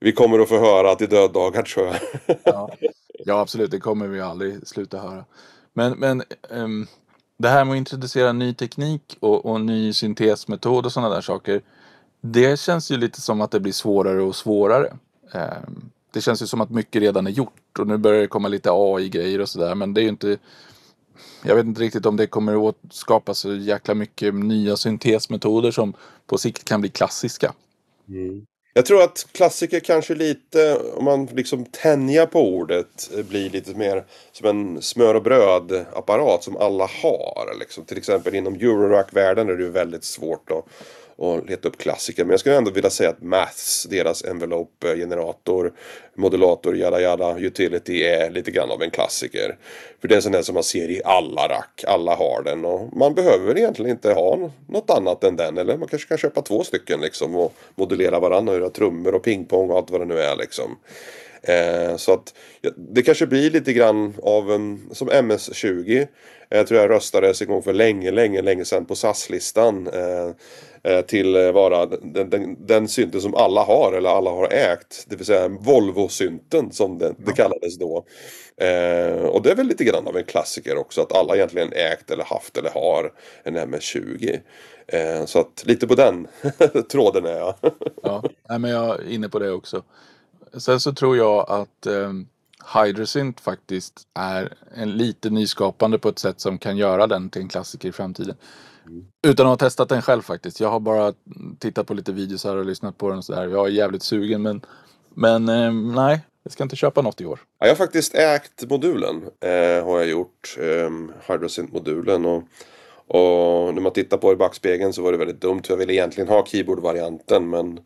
vi 0.00 0.12
kommer 0.12 0.38
att 0.38 0.48
få 0.48 0.58
höra 0.58 0.94
till 0.94 1.08
döddagar 1.08 1.62
tror 1.62 1.86
jag. 1.86 1.96
Ja, 2.44 2.70
ja 3.24 3.40
absolut, 3.40 3.70
det 3.70 3.80
kommer 3.80 4.06
vi 4.06 4.20
aldrig 4.20 4.66
sluta 4.66 4.98
höra. 4.98 5.24
Men, 5.72 5.98
men 5.98 6.22
ehm, 6.50 6.86
det 7.38 7.48
här 7.48 7.64
med 7.64 7.72
att 7.72 7.78
introducera 7.78 8.32
ny 8.32 8.54
teknik 8.54 9.16
och, 9.20 9.46
och 9.46 9.60
ny 9.60 9.92
syntesmetod 9.92 10.86
och 10.86 10.92
sådana 10.92 11.14
där 11.14 11.20
saker. 11.20 11.60
Det 12.20 12.60
känns 12.60 12.90
ju 12.90 12.96
lite 12.96 13.20
som 13.20 13.40
att 13.40 13.50
det 13.50 13.60
blir 13.60 13.72
svårare 13.72 14.22
och 14.22 14.36
svårare. 14.36 14.92
Ehm, 15.32 15.90
det 16.12 16.20
känns 16.20 16.42
ju 16.42 16.46
som 16.46 16.60
att 16.60 16.70
mycket 16.70 17.02
redan 17.02 17.26
är 17.26 17.30
gjort 17.30 17.78
och 17.78 17.86
nu 17.86 17.96
börjar 17.96 18.20
det 18.20 18.26
komma 18.26 18.48
lite 18.48 18.70
AI-grejer 18.72 19.40
och 19.40 19.48
sådär. 19.48 19.74
Men 19.74 19.94
det 19.94 20.00
är 20.00 20.02
ju 20.02 20.08
inte... 20.08 20.38
Jag 21.44 21.56
vet 21.56 21.66
inte 21.66 21.80
riktigt 21.80 22.06
om 22.06 22.16
det 22.16 22.26
kommer 22.26 22.68
att 22.68 22.76
skapa 22.90 23.34
så 23.34 23.54
jäkla 23.54 23.94
mycket 23.94 24.34
nya 24.34 24.76
syntesmetoder 24.76 25.70
som 25.70 25.94
på 26.26 26.38
sikt 26.38 26.64
kan 26.64 26.80
bli 26.80 26.90
klassiska. 26.90 27.52
Mm. 28.08 28.46
Jag 28.74 28.86
tror 28.86 29.02
att 29.02 29.26
klassiker 29.32 29.80
kanske 29.80 30.14
lite, 30.14 30.78
om 30.94 31.04
man 31.04 31.26
liksom 31.26 31.64
tänjer 31.64 32.26
på 32.26 32.48
ordet, 32.48 33.10
blir 33.28 33.50
lite 33.50 33.74
mer 33.74 34.04
som 34.32 34.48
en 34.48 34.82
smör 34.82 35.14
och 35.14 35.22
bröd-apparat 35.22 36.44
som 36.44 36.56
alla 36.56 36.88
har. 37.02 37.58
Liksom. 37.58 37.84
Till 37.84 37.98
exempel 37.98 38.34
inom 38.34 38.54
Eurorack-världen 38.54 39.48
är 39.48 39.52
det 39.54 39.62
ju 39.62 39.70
väldigt 39.70 40.04
svårt 40.04 40.50
att, 40.50 40.64
och 41.16 41.46
leta 41.46 41.68
upp 41.68 41.78
klassiker. 41.78 42.24
Men 42.24 42.30
jag 42.30 42.40
skulle 42.40 42.56
ändå 42.56 42.70
vilja 42.70 42.90
säga 42.90 43.10
att 43.10 43.22
Maths, 43.22 43.86
deras 43.90 44.24
envelope-generator, 44.24 45.66
eh, 45.66 45.72
modulator, 46.14 46.76
jada 46.76 47.00
jada, 47.00 47.38
utility 47.38 48.04
är 48.04 48.30
lite 48.30 48.50
grann 48.50 48.70
av 48.70 48.82
en 48.82 48.90
klassiker. 48.90 49.56
För 50.00 50.08
det 50.08 50.14
är 50.14 50.16
en 50.16 50.22
sån 50.22 50.32
där 50.32 50.42
som 50.42 50.54
man 50.54 50.64
ser 50.64 50.90
i 50.90 51.02
alla 51.04 51.48
rack, 51.48 51.84
alla 51.86 52.14
har 52.14 52.42
den 52.42 52.64
och 52.64 52.96
man 52.96 53.14
behöver 53.14 53.46
väl 53.46 53.58
egentligen 53.58 53.90
inte 53.90 54.12
ha 54.12 54.50
något 54.68 54.90
annat 54.90 55.24
än 55.24 55.36
den. 55.36 55.58
Eller 55.58 55.76
man 55.76 55.88
kanske 55.88 56.08
kan 56.08 56.18
köpa 56.18 56.42
två 56.42 56.64
stycken 56.64 57.00
liksom 57.00 57.36
och 57.36 57.54
modulera 57.74 58.20
varandra 58.20 58.52
och 58.52 58.58
göra 58.58 58.70
trummor 58.70 59.14
och 59.14 59.22
pingpong 59.22 59.70
och 59.70 59.76
allt 59.76 59.90
vad 59.90 60.00
det 60.00 60.04
nu 60.04 60.18
är 60.18 60.36
liksom. 60.36 60.76
Eh, 61.42 61.96
så 61.96 62.12
att 62.12 62.34
det 62.76 63.02
kanske 63.02 63.26
blir 63.26 63.50
lite 63.50 63.72
grann 63.72 64.14
av 64.22 64.52
en, 64.52 64.88
som 64.92 65.10
MS-20. 65.10 66.06
Jag 66.48 66.66
tror 66.66 66.80
jag 66.80 66.90
röstades 66.90 67.42
en 67.42 67.48
gång 67.48 67.62
för 67.62 67.72
länge, 67.72 68.10
länge, 68.10 68.42
länge 68.42 68.64
sedan 68.64 68.86
på 68.86 68.94
SAS-listan. 68.94 69.88
Eh, 69.92 70.30
eh, 70.82 71.00
till 71.00 71.36
eh, 71.36 71.52
vara 71.52 71.86
den, 71.86 72.30
den, 72.30 72.66
den 72.66 72.88
synten 72.88 73.20
som 73.20 73.34
alla 73.34 73.62
har 73.62 73.92
eller 73.92 74.10
alla 74.10 74.30
har 74.30 74.52
ägt. 74.52 75.04
Det 75.08 75.16
vill 75.16 75.26
säga 75.26 75.48
Volvo-synten 75.48 76.72
som 76.72 76.98
det, 76.98 77.14
det 77.18 77.32
kallades 77.32 77.78
då. 77.78 78.04
Eh, 78.56 79.24
och 79.24 79.42
det 79.42 79.50
är 79.50 79.56
väl 79.56 79.66
lite 79.66 79.84
grann 79.84 80.06
av 80.06 80.16
en 80.16 80.24
klassiker 80.24 80.76
också 80.76 81.00
att 81.00 81.12
alla 81.12 81.36
egentligen 81.36 81.72
ägt 81.72 82.10
eller 82.10 82.24
haft 82.24 82.56
eller 82.56 82.70
har 82.70 83.12
en 83.42 83.56
MS-20. 83.56 84.40
Eh, 84.86 85.24
så 85.24 85.38
att 85.38 85.62
lite 85.66 85.86
på 85.86 85.94
den 85.94 86.28
tråden 86.90 87.26
är 87.26 87.38
jag. 87.38 87.54
Ja, 88.02 88.22
men 88.58 88.70
jag 88.70 89.00
är 89.00 89.10
inne 89.10 89.28
på 89.28 89.38
det 89.38 89.50
också. 89.50 89.82
Sen 90.56 90.80
så 90.80 90.92
tror 90.92 91.16
jag 91.16 91.50
att 91.50 91.86
eh, 91.86 92.12
Hydrosynth 92.74 93.42
faktiskt 93.42 94.06
är 94.14 94.54
en 94.74 94.92
lite 94.92 95.30
nyskapande 95.30 95.98
på 95.98 96.08
ett 96.08 96.18
sätt 96.18 96.40
som 96.40 96.58
kan 96.58 96.76
göra 96.76 97.06
den 97.06 97.30
till 97.30 97.42
en 97.42 97.48
klassiker 97.48 97.88
i 97.88 97.92
framtiden. 97.92 98.36
Utan 99.22 99.46
att 99.46 99.60
ha 99.60 99.66
testat 99.66 99.88
den 99.88 100.02
själv 100.02 100.22
faktiskt. 100.22 100.60
Jag 100.60 100.68
har 100.68 100.80
bara 100.80 101.12
tittat 101.58 101.86
på 101.86 101.94
lite 101.94 102.12
videos 102.12 102.44
här 102.44 102.56
och 102.56 102.64
lyssnat 102.64 102.98
på 102.98 103.08
den 103.08 103.18
och 103.18 103.24
sådär. 103.24 103.48
Jag 103.48 103.66
är 103.66 103.70
jävligt 103.70 104.02
sugen 104.02 104.42
men, 104.42 104.60
men 105.14 105.48
eh, 105.48 105.72
nej, 105.72 106.20
jag 106.42 106.52
ska 106.52 106.62
inte 106.62 106.76
köpa 106.76 107.02
något 107.02 107.20
i 107.20 107.26
år. 107.26 107.40
Ja, 107.58 107.66
jag 107.66 107.70
har 107.70 107.76
faktiskt 107.76 108.14
ägt 108.14 108.70
modulen. 108.70 109.22
Eh, 109.40 109.84
har 109.84 109.98
jag 109.98 110.08
gjort. 110.08 110.56
Eh, 110.58 110.90
Hydrosynth-modulen. 111.26 112.26
Och, 112.26 112.42
och 113.06 113.74
när 113.74 113.80
man 113.80 113.92
tittar 113.92 114.16
på 114.16 114.28
det 114.28 114.34
i 114.34 114.36
backspegeln 114.36 114.92
så 114.92 115.02
var 115.02 115.12
det 115.12 115.18
väldigt 115.18 115.40
dumt. 115.40 115.62
För 115.64 115.72
jag 115.72 115.78
ville 115.78 115.92
egentligen 115.92 116.28
ha 116.28 116.46
keyboard-varianten. 116.46 117.50
Men 117.50 117.80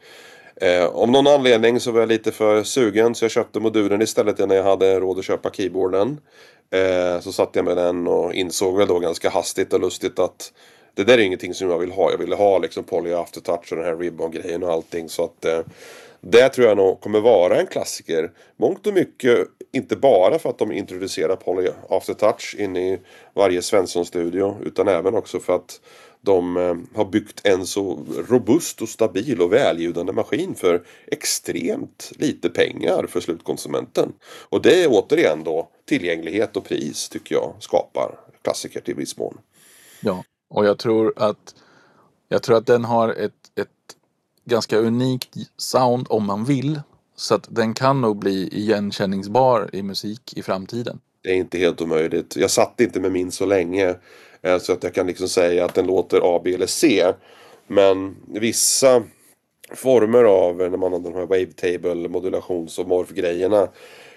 eh, 0.61 0.85
om 0.85 1.13
någon 1.13 1.27
anledning 1.27 1.81
så 1.81 1.91
var 1.93 2.01
jag 2.01 2.09
lite 2.09 2.33
för 2.33 2.63
sugen. 2.63 3.15
Så 3.15 3.25
jag 3.25 3.31
köpte 3.31 3.61
modulen 3.61 4.03
istället 4.03 4.39
när 4.39 4.57
jag 4.57 4.65
hade 4.65 5.01
råd 5.01 5.19
att 5.19 5.25
köpa 5.25 5.51
keyboarden. 5.51 6.21
Eh, 6.71 7.21
så 7.21 7.33
satte 7.33 7.59
jag 7.59 7.65
med 7.65 7.77
den 7.77 8.07
och 8.07 8.35
insåg 8.35 8.77
väl 8.77 8.89
då 8.89 8.99
ganska 8.99 9.31
hastigt 9.31 9.73
och 9.73 9.81
lustigt 9.81 10.19
att 10.19 10.53
det 10.95 11.05
där 11.05 11.19
är 11.19 11.23
ingenting 11.23 11.55
som 11.55 11.71
jag 11.71 11.79
vill 11.79 11.93
ha. 11.93 12.11
Jag 12.11 12.19
ville 12.19 12.37
ha 12.37 12.59
liksom 12.59 12.85
Poly 12.85 13.13
Aftertouch 13.13 13.73
och 13.73 13.77
den 13.77 13.87
här 13.87 13.97
Ribbon-grejen 13.97 14.63
och 14.63 14.73
allting. 14.73 15.09
Så 15.09 15.25
att 15.25 15.45
eh, 15.45 15.61
det 16.21 16.49
tror 16.49 16.67
jag 16.67 16.77
nog 16.77 17.01
kommer 17.01 17.21
vara 17.21 17.61
en 17.61 17.67
klassiker. 17.67 18.31
Mångt 18.57 18.87
och 18.87 18.95
mycket, 18.95 19.39
inte 19.73 19.97
bara 19.97 20.39
för 20.39 20.51
att 20.51 20.59
de 20.59 20.73
introducerar 20.73 21.37
Poly 21.37 21.69
Aftertouch 21.89 22.57
in 22.59 22.77
i 22.77 22.99
varje 23.35 23.63
Svensson-studio. 23.63 24.57
Utan 24.65 24.89
även 24.89 25.15
också 25.15 25.41
för 25.41 25.55
att 25.57 25.81
de 26.27 26.57
eh, 26.57 26.75
har 26.95 27.05
byggt 27.05 27.47
en 27.47 27.67
så 27.67 27.99
robust 28.29 28.83
och 28.83 28.89
stabil 28.89 29.41
och 29.41 29.53
välljudande 29.53 30.13
maskin 30.13 30.55
för 30.55 30.83
extremt 31.07 32.13
lite 32.17 32.51
pengar 32.51 33.07
för 33.09 33.21
slutkonsumenten. 33.21 34.13
Och 34.49 34.63
det 34.63 34.85
är 34.85 34.89
återigen 34.91 35.45
då 35.45 35.69
tillgänglighet 35.85 36.57
och 36.57 36.65
pris 36.65 37.09
tycker 37.09 37.35
jag 37.35 37.55
skapar 37.59 38.19
klassiker 38.43 38.81
till 38.81 38.95
viss 38.95 39.17
mån. 39.17 39.39
Ja, 40.01 40.25
och 40.49 40.67
jag 40.67 40.79
tror 40.79 41.13
att 41.17 41.55
jag 42.29 42.43
tror 42.43 42.57
att 42.57 42.67
den 42.67 42.85
har 42.85 43.09
ett, 43.09 43.33
ett 43.55 43.97
ganska 44.45 44.79
unikt 44.79 45.37
sound 45.57 46.07
om 46.11 46.27
man 46.27 46.45
vill. 46.45 46.81
Så 47.17 47.35
att 47.35 47.49
den 47.51 47.75
kan 47.75 48.01
nog 48.01 48.19
bli 48.19 48.49
igenkänningsbar 48.59 49.71
i 49.73 49.83
musik 49.83 50.33
i 50.37 50.43
framtiden. 50.43 51.01
Det 51.27 51.33
är 51.33 51.37
inte 51.37 51.59
helt 51.59 51.81
omöjligt. 51.83 52.37
Jag 52.37 52.51
satt 52.51 52.81
inte 52.81 53.01
med 53.01 53.13
min 53.13 53.31
så 53.33 53.47
länge. 53.47 53.95
eh, 54.43 54.59
Så 54.59 54.73
att 54.73 54.83
jag 54.83 54.95
kan 54.95 55.07
liksom 55.07 55.29
säga 55.29 55.65
att 55.65 55.75
den 55.75 55.87
låter 55.87 56.37
A, 56.37 56.41
B 56.45 56.55
eller 56.55 56.67
C. 56.67 57.05
Men 57.67 58.17
vissa 58.27 59.03
former 59.75 60.25
av 60.25 60.63
eh, 60.63 60.71
när 60.71 60.79
man 60.79 60.93
har 60.93 61.01
de 61.01 61.15
här 61.15 61.27
wavetable 61.27 62.09
modulations 62.09 62.79
och 62.79 62.89
morfgrejerna 62.89 63.69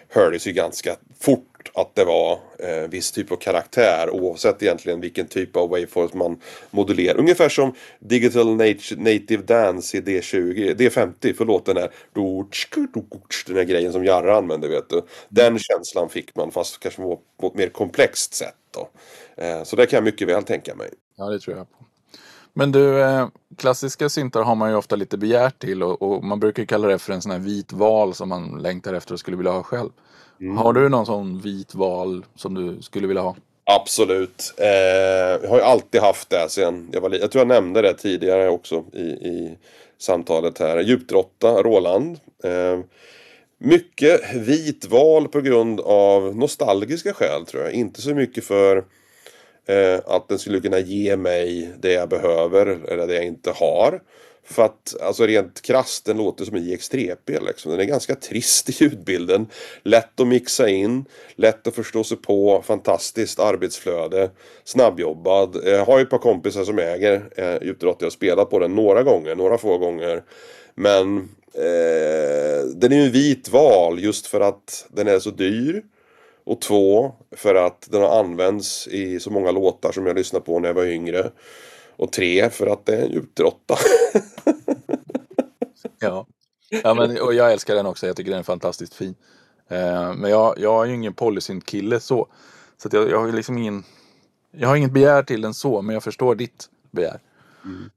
hördes 0.09 0.47
ju 0.47 0.51
ganska 0.51 0.95
fort 1.19 1.45
att 1.73 1.95
det 1.95 2.05
var 2.05 2.39
eh, 2.59 2.89
viss 2.89 3.11
typ 3.11 3.31
av 3.31 3.35
karaktär 3.35 4.09
oavsett 4.09 4.63
egentligen 4.63 5.01
vilken 5.01 5.27
typ 5.27 5.55
av 5.55 5.69
waveforms 5.69 6.13
man 6.13 6.41
modulerar. 6.71 7.17
Ungefär 7.17 7.49
som 7.49 7.73
Digital 7.99 8.55
Native 8.97 9.43
Dance 9.43 9.97
i 9.97 10.01
D20, 10.01 10.75
D50, 10.75 11.33
förlåt 11.37 11.65
den 11.65 11.77
här 11.77 11.89
den 13.47 13.57
här 13.57 13.63
grejen 13.63 13.91
som 13.91 14.05
Jarre 14.05 14.35
använde 14.35 14.67
vet 14.67 14.89
du. 14.89 15.01
Den 15.29 15.59
känslan 15.59 16.09
fick 16.09 16.35
man 16.35 16.51
fast 16.51 16.79
kanske 16.79 17.01
på 17.01 17.19
på 17.39 17.47
ett 17.47 17.55
mer 17.55 17.69
komplext 17.69 18.33
sätt 18.33 18.55
då. 18.71 18.89
Eh, 19.43 19.63
så 19.63 19.75
det 19.75 19.85
kan 19.85 19.97
jag 19.97 20.03
mycket 20.03 20.27
väl 20.27 20.43
tänka 20.43 20.75
mig. 20.75 20.89
Ja, 21.17 21.25
det 21.25 21.39
tror 21.39 21.57
jag 21.57 21.71
på. 21.71 21.88
Men 22.59 22.71
du, 22.71 23.01
eh, 23.01 23.27
klassiska 23.57 24.09
syntar 24.09 24.43
har 24.43 24.55
man 24.55 24.69
ju 24.69 24.75
ofta 24.75 24.95
lite 24.95 25.17
begärt 25.17 25.59
till 25.59 25.83
och, 25.83 26.01
och 26.01 26.23
man 26.23 26.39
brukar 26.39 26.65
kalla 26.65 26.87
det 26.87 26.99
för 26.99 27.13
en 27.13 27.21
sån 27.21 27.31
här 27.31 27.39
vit 27.39 27.73
val 27.73 28.13
som 28.13 28.29
man 28.29 28.61
längtar 28.61 28.93
efter 28.93 29.13
och 29.13 29.19
skulle 29.19 29.37
vilja 29.37 29.51
ha 29.51 29.63
själv. 29.63 29.89
Har 30.57 30.73
du 30.73 30.89
någon 30.89 31.05
sån 31.05 31.39
vit 31.39 31.75
val 31.75 32.25
som 32.35 32.53
du 32.53 32.81
skulle 32.81 33.07
vilja 33.07 33.21
ha? 33.21 33.35
Absolut. 33.63 34.53
Eh, 34.57 34.67
jag 35.41 35.49
har 35.49 35.57
ju 35.57 35.63
alltid 35.63 36.01
haft 36.01 36.29
det 36.29 36.49
sen 36.49 36.89
jag 36.91 37.01
var 37.01 37.09
liten. 37.09 37.21
Jag 37.21 37.31
tror 37.31 37.39
jag 37.39 37.47
nämnde 37.47 37.81
det 37.81 37.93
tidigare 37.93 38.49
också 38.49 38.83
i, 38.93 39.05
i 39.05 39.57
samtalet 39.97 40.59
här. 40.59 40.79
Djupdrotta, 40.79 41.63
Roland. 41.63 42.19
Eh, 42.43 42.79
mycket 43.57 44.35
vit 44.35 44.85
val 44.85 45.27
på 45.27 45.41
grund 45.41 45.79
av 45.79 46.35
nostalgiska 46.35 47.13
skäl 47.13 47.45
tror 47.45 47.63
jag. 47.63 47.73
Inte 47.73 48.01
så 48.01 48.15
mycket 48.15 48.43
för 48.43 48.83
eh, 49.69 49.99
att 50.05 50.29
den 50.29 50.39
skulle 50.39 50.59
kunna 50.59 50.79
ge 50.79 51.15
mig 51.15 51.69
det 51.79 51.91
jag 51.91 52.09
behöver 52.09 52.65
eller 52.65 53.07
det 53.07 53.15
jag 53.15 53.25
inte 53.25 53.51
har. 53.51 54.01
För 54.43 54.63
att 54.63 55.01
alltså 55.01 55.25
rent 55.25 55.61
krasst 55.61 56.05
den 56.05 56.17
låter 56.17 56.45
som 56.45 56.55
en 56.55 56.63
JX3P 56.63 57.47
liksom. 57.47 57.71
Den 57.71 57.79
är 57.79 57.85
ganska 57.85 58.15
trist 58.15 58.69
i 58.69 58.83
ljudbilden. 58.83 59.47
Lätt 59.83 60.19
att 60.19 60.27
mixa 60.27 60.69
in. 60.69 61.05
Lätt 61.35 61.67
att 61.67 61.75
förstå 61.75 62.03
sig 62.03 62.17
på. 62.17 62.63
Fantastiskt 62.65 63.39
arbetsflöde. 63.39 64.29
Snabbjobbad. 64.63 65.61
Jag 65.65 65.85
har 65.85 65.97
ju 65.97 66.03
ett 66.03 66.09
par 66.09 66.17
kompisar 66.17 66.63
som 66.63 66.79
äger 66.79 67.29
eh, 67.37 67.67
Jupiter 67.67 67.87
80 67.87 68.05
och 68.05 68.13
spelat 68.13 68.49
på 68.49 68.59
den 68.59 68.75
några 68.75 69.03
gånger. 69.03 69.35
Några 69.35 69.57
få 69.57 69.77
gånger. 69.77 70.23
Men 70.75 71.17
eh, 71.53 72.65
den 72.75 72.91
är 72.91 72.95
ju 72.95 73.03
en 73.03 73.11
vit 73.11 73.49
val 73.49 73.99
just 73.99 74.27
för 74.27 74.41
att 74.41 74.87
den 74.89 75.07
är 75.07 75.19
så 75.19 75.29
dyr. 75.29 75.83
Och 76.49 76.61
två, 76.61 77.15
för 77.31 77.55
att 77.55 77.87
den 77.91 78.01
har 78.01 78.19
använts 78.19 78.87
i 78.87 79.19
så 79.19 79.31
många 79.31 79.51
låtar 79.51 79.91
som 79.91 80.05
jag 80.05 80.15
lyssnade 80.15 80.45
på 80.45 80.59
när 80.59 80.69
jag 80.69 80.73
var 80.73 80.85
yngre. 80.85 81.31
Och 81.95 82.11
tre, 82.11 82.49
för 82.49 82.67
att 82.67 82.85
det 82.85 82.95
är 82.95 83.05
en 83.05 83.11
djupdrotta. 83.11 83.75
ja. 85.99 86.27
ja 86.83 86.93
men, 86.93 87.21
och 87.21 87.33
jag 87.33 87.51
älskar 87.51 87.75
den 87.75 87.85
också. 87.85 88.07
Jag 88.07 88.15
tycker 88.15 88.31
den 88.31 88.39
är 88.39 88.43
fantastiskt 88.43 88.93
fin. 88.93 89.15
Eh, 89.67 90.13
men 90.13 90.31
jag, 90.31 90.59
jag 90.59 90.83
är 90.83 90.87
ju 90.87 90.95
ingen 90.95 91.13
polysynt-kille 91.13 91.99
så. 91.99 92.27
Så 92.77 92.89
jag, 92.91 93.09
jag 93.09 93.19
har 93.19 93.31
liksom 93.31 93.57
ingen... 93.57 93.83
Jag 94.51 94.67
har 94.67 94.75
inget 94.75 94.93
begär 94.93 95.23
till 95.23 95.41
den 95.41 95.53
så, 95.53 95.81
men 95.81 95.93
jag 95.93 96.03
förstår 96.03 96.35
ditt 96.35 96.69
begär. 96.91 97.19
Mm. 97.65 97.89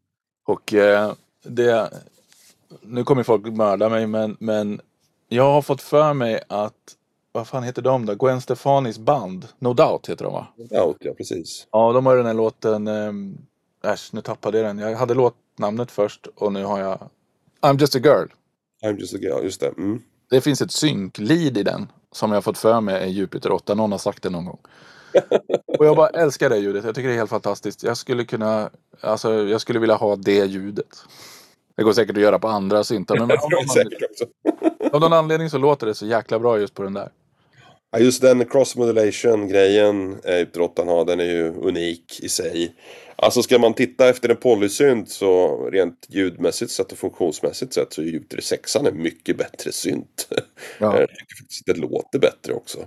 Och 0.46 0.74
eh, 0.74 1.12
det... 1.44 1.90
Nu 2.82 3.04
kommer 3.04 3.22
folk 3.22 3.46
mörda 3.46 3.88
mig, 3.88 4.06
men, 4.06 4.36
men 4.40 4.80
jag 5.28 5.52
har 5.52 5.62
fått 5.62 5.82
för 5.82 6.14
mig 6.14 6.42
att 6.48 6.96
vad 7.32 7.48
fan 7.48 7.62
heter 7.62 7.82
de 7.82 8.06
då? 8.06 8.14
Gwen 8.14 8.40
Stefanis 8.40 8.98
band? 8.98 9.48
No 9.58 9.74
Doubt 9.74 10.08
heter 10.08 10.24
de 10.24 10.32
va? 10.32 10.46
No 10.56 10.64
Doubt, 10.64 10.96
ja 11.00 11.14
precis. 11.14 11.66
Ja, 11.70 11.92
de 11.92 12.06
har 12.06 12.16
den 12.16 12.26
här 12.26 12.34
låten 12.34 12.88
um, 12.88 13.38
Äsch, 13.84 14.08
nu 14.12 14.20
tappade 14.20 14.58
jag 14.58 14.66
den. 14.66 14.78
Jag 14.78 14.96
hade 14.96 15.14
låtnamnet 15.14 15.90
först 15.90 16.26
och 16.34 16.52
nu 16.52 16.64
har 16.64 16.80
jag 16.80 17.08
I'm 17.60 17.80
just 17.80 17.96
a 17.96 17.98
girl. 17.98 18.26
I'm 18.84 18.98
just 18.98 19.14
a 19.14 19.18
girl, 19.20 19.44
just 19.44 19.60
det. 19.60 19.66
Mm. 19.66 20.02
Det 20.30 20.40
finns 20.40 20.62
ett 20.62 20.72
synk-lead 20.72 21.56
i 21.56 21.62
den 21.62 21.92
som 22.12 22.32
jag 22.32 22.44
fått 22.44 22.58
för 22.58 22.80
mig 22.80 23.02
är 23.02 23.06
Jupiter 23.06 23.52
8. 23.52 23.74
Någon 23.74 23.92
har 23.92 23.98
sagt 23.98 24.22
det 24.22 24.30
någon 24.30 24.44
gång. 24.44 24.58
och 25.78 25.86
jag 25.86 25.96
bara 25.96 26.08
älskar 26.08 26.50
det 26.50 26.58
ljudet. 26.58 26.84
Jag 26.84 26.94
tycker 26.94 27.08
det 27.08 27.14
är 27.14 27.18
helt 27.18 27.30
fantastiskt. 27.30 27.82
Jag 27.82 27.96
skulle 27.96 28.24
kunna, 28.24 28.70
alltså 29.00 29.32
jag 29.32 29.60
skulle 29.60 29.78
vilja 29.78 29.94
ha 29.94 30.16
det 30.16 30.44
ljudet. 30.44 31.04
Det 31.76 31.82
går 31.82 31.92
säkert 31.92 32.16
att 32.16 32.22
göra 32.22 32.38
på 32.38 32.48
andra 32.48 32.84
syntar. 32.84 33.14
Men 33.14 33.22
av, 33.22 33.28
någon 34.90 34.94
av 34.94 35.00
någon 35.00 35.12
anledning 35.12 35.50
så 35.50 35.58
låter 35.58 35.86
det 35.86 35.94
så 35.94 36.06
jäkla 36.06 36.38
bra 36.38 36.58
just 36.58 36.74
på 36.74 36.82
den 36.82 36.94
där. 36.94 37.10
Ja, 37.94 37.98
just 37.98 38.22
den 38.22 38.44
cross 38.44 38.76
modulation 38.76 39.48
grejen 39.48 40.12
Ypter 40.14 40.84
har, 40.84 41.04
den 41.04 41.20
är 41.20 41.24
ju 41.24 41.48
unik 41.48 42.20
i 42.22 42.28
sig. 42.28 42.74
Alltså 43.16 43.42
ska 43.42 43.58
man 43.58 43.74
titta 43.74 44.08
efter 44.08 44.28
en 44.28 44.36
polysynt 44.36 45.10
så 45.10 45.56
rent 45.70 46.06
ljudmässigt 46.08 46.70
sett 46.70 46.92
och 46.92 46.98
funktionsmässigt 46.98 47.74
sett 47.74 47.92
så 47.92 48.02
är 48.02 48.06
Jupiter 48.06 48.40
6 48.40 48.76
en 48.76 49.02
mycket 49.02 49.38
bättre 49.38 49.72
synt. 49.72 50.28
Ja. 50.78 50.98
Jag 51.00 51.08
tycker 51.08 51.36
faktiskt 51.42 51.66
det 51.66 51.74
låter 51.74 52.18
bättre 52.18 52.52
också. 52.52 52.78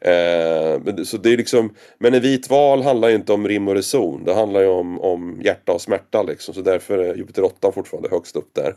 Eh, 0.00 1.04
så 1.04 1.16
det 1.16 1.32
är 1.32 1.36
liksom, 1.36 1.74
men 1.98 2.14
en 2.14 2.22
vit 2.22 2.50
val 2.50 2.82
handlar 2.82 3.08
ju 3.08 3.14
inte 3.14 3.32
om 3.32 3.48
rim 3.48 3.68
och 3.68 3.74
reson. 3.74 4.24
Det 4.24 4.34
handlar 4.34 4.60
ju 4.60 4.68
om, 4.68 5.00
om 5.00 5.40
hjärta 5.44 5.72
och 5.72 5.80
smärta 5.80 6.22
liksom. 6.22 6.54
Så 6.54 6.60
därför 6.60 6.98
är 6.98 7.14
Jupiter 7.14 7.44
8 7.44 7.72
fortfarande 7.72 8.08
högst 8.08 8.36
upp 8.36 8.50
där. 8.52 8.74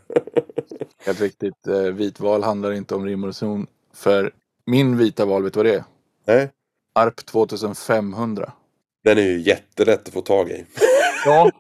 Helt 1.06 1.22
riktigt. 1.22 1.68
Eh, 1.68 1.82
vit 1.82 2.20
val 2.20 2.44
handlar 2.44 2.72
inte 2.72 2.96
om 2.96 3.06
rim 3.06 3.24
och 3.24 3.28
reson. 3.30 3.68
För 3.94 4.32
min 4.68 4.98
vita 4.98 5.26
val, 5.26 5.44
vet 5.44 5.54
du 5.54 5.58
vad 5.58 5.66
det 5.66 5.76
är? 5.76 5.84
Nej. 6.26 6.50
ARP 6.94 7.26
2500. 7.26 8.52
Den 9.04 9.18
är 9.18 9.22
ju 9.22 9.42
jättelätt 9.42 10.08
att 10.08 10.14
få 10.14 10.22
tag 10.22 10.50
i. 10.50 10.66
Ja, 11.26 11.52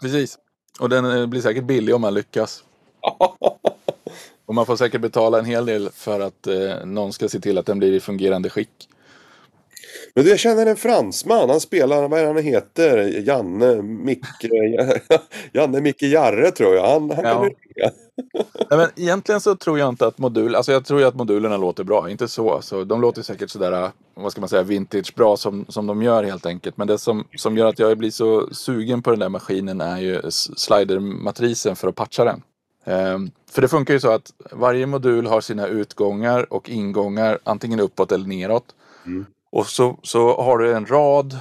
precis. 0.00 0.38
Och 0.80 0.88
den 0.88 1.04
eh, 1.04 1.26
blir 1.26 1.40
säkert 1.40 1.64
billig 1.64 1.94
om 1.94 2.00
man 2.00 2.14
lyckas. 2.14 2.64
Och 4.46 4.54
man 4.54 4.66
får 4.66 4.76
säkert 4.76 5.00
betala 5.00 5.38
en 5.38 5.44
hel 5.44 5.66
del 5.66 5.90
för 5.90 6.20
att 6.20 6.46
eh, 6.46 6.84
någon 6.84 7.12
ska 7.12 7.28
se 7.28 7.40
till 7.40 7.58
att 7.58 7.66
den 7.66 7.78
blir 7.78 7.92
i 7.92 8.00
fungerande 8.00 8.50
skick. 8.50 8.88
Men 10.14 10.24
du, 10.24 10.30
jag 10.30 10.38
känner 10.38 10.66
en 10.66 10.76
fransman. 10.76 11.50
Han 11.50 11.60
spelar, 11.60 12.08
vad 12.08 12.20
är 12.20 12.26
han 12.26 12.36
heter? 12.36 13.22
Janne 13.26 13.82
Micke... 13.82 14.50
Janne 15.52 15.80
Micke 15.80 16.02
Jarre 16.02 16.50
tror 16.50 16.74
jag. 16.74 16.86
Han, 16.86 17.10
han 17.10 17.50
ja. 17.74 17.90
Nej, 18.70 18.78
men 18.78 18.88
egentligen 18.96 19.40
så 19.40 19.56
tror 19.56 19.78
jag 19.78 19.88
inte 19.88 20.06
att 20.06 20.18
modul, 20.18 20.54
alltså 20.54 20.72
jag 20.72 20.84
tror 20.84 21.00
ju 21.00 21.06
att 21.06 21.14
modulerna 21.14 21.56
låter 21.56 21.84
bra, 21.84 22.10
inte 22.10 22.28
så. 22.28 22.62
så 22.62 22.84
de 22.84 23.00
låter 23.00 23.22
säkert 23.22 23.50
sådär, 23.50 23.90
vad 24.14 24.32
ska 24.32 24.40
man 24.40 24.48
säga, 24.48 24.62
vintage 24.62 25.14
bra 25.16 25.36
som, 25.36 25.64
som 25.68 25.86
de 25.86 26.02
gör 26.02 26.24
helt 26.24 26.46
enkelt. 26.46 26.76
Men 26.76 26.86
det 26.86 26.98
som, 26.98 27.24
som 27.36 27.56
gör 27.56 27.66
att 27.66 27.78
jag 27.78 27.98
blir 27.98 28.10
så 28.10 28.54
sugen 28.54 29.02
på 29.02 29.10
den 29.10 29.18
där 29.18 29.28
maskinen 29.28 29.80
är 29.80 29.98
ju 29.98 30.20
slidermatrisen 30.30 31.76
för 31.76 31.88
att 31.88 31.94
patcha 31.94 32.24
den. 32.24 32.42
Um, 32.84 33.30
för 33.50 33.62
det 33.62 33.68
funkar 33.68 33.94
ju 33.94 34.00
så 34.00 34.10
att 34.10 34.32
varje 34.52 34.86
modul 34.86 35.26
har 35.26 35.40
sina 35.40 35.66
utgångar 35.66 36.52
och 36.52 36.70
ingångar 36.70 37.38
antingen 37.44 37.80
uppåt 37.80 38.12
eller 38.12 38.26
neråt. 38.26 38.64
Mm. 39.06 39.26
Och 39.52 39.66
så, 39.66 39.98
så 40.02 40.42
har 40.42 40.58
du 40.58 40.72
en 40.72 40.86
rad 40.86 41.38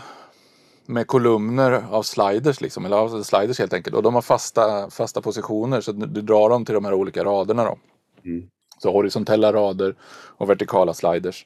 med 0.92 1.08
kolumner 1.08 1.84
av 1.92 2.04
sliders 2.04 2.62
liksom, 2.62 2.86
eller 2.86 2.98
av 2.98 3.24
sliders 3.24 3.60
helt 3.60 3.74
enkelt. 3.74 3.96
Och 3.96 4.04
de 4.04 4.14
har 4.14 4.22
fasta, 4.22 4.90
fasta 4.90 5.22
positioner 5.22 5.82
så 5.82 5.92
du 5.92 6.22
drar 6.22 6.50
dem 6.50 6.66
till 6.66 6.76
de 6.76 6.86
här 6.86 6.94
olika 6.94 7.24
raderna 7.24 7.64
då. 7.64 7.78
Mm. 8.26 8.48
Så 8.78 8.92
horisontella 8.92 9.54
rader 9.54 9.96
och 10.38 10.50
vertikala 10.50 10.94
sliders. 10.94 11.46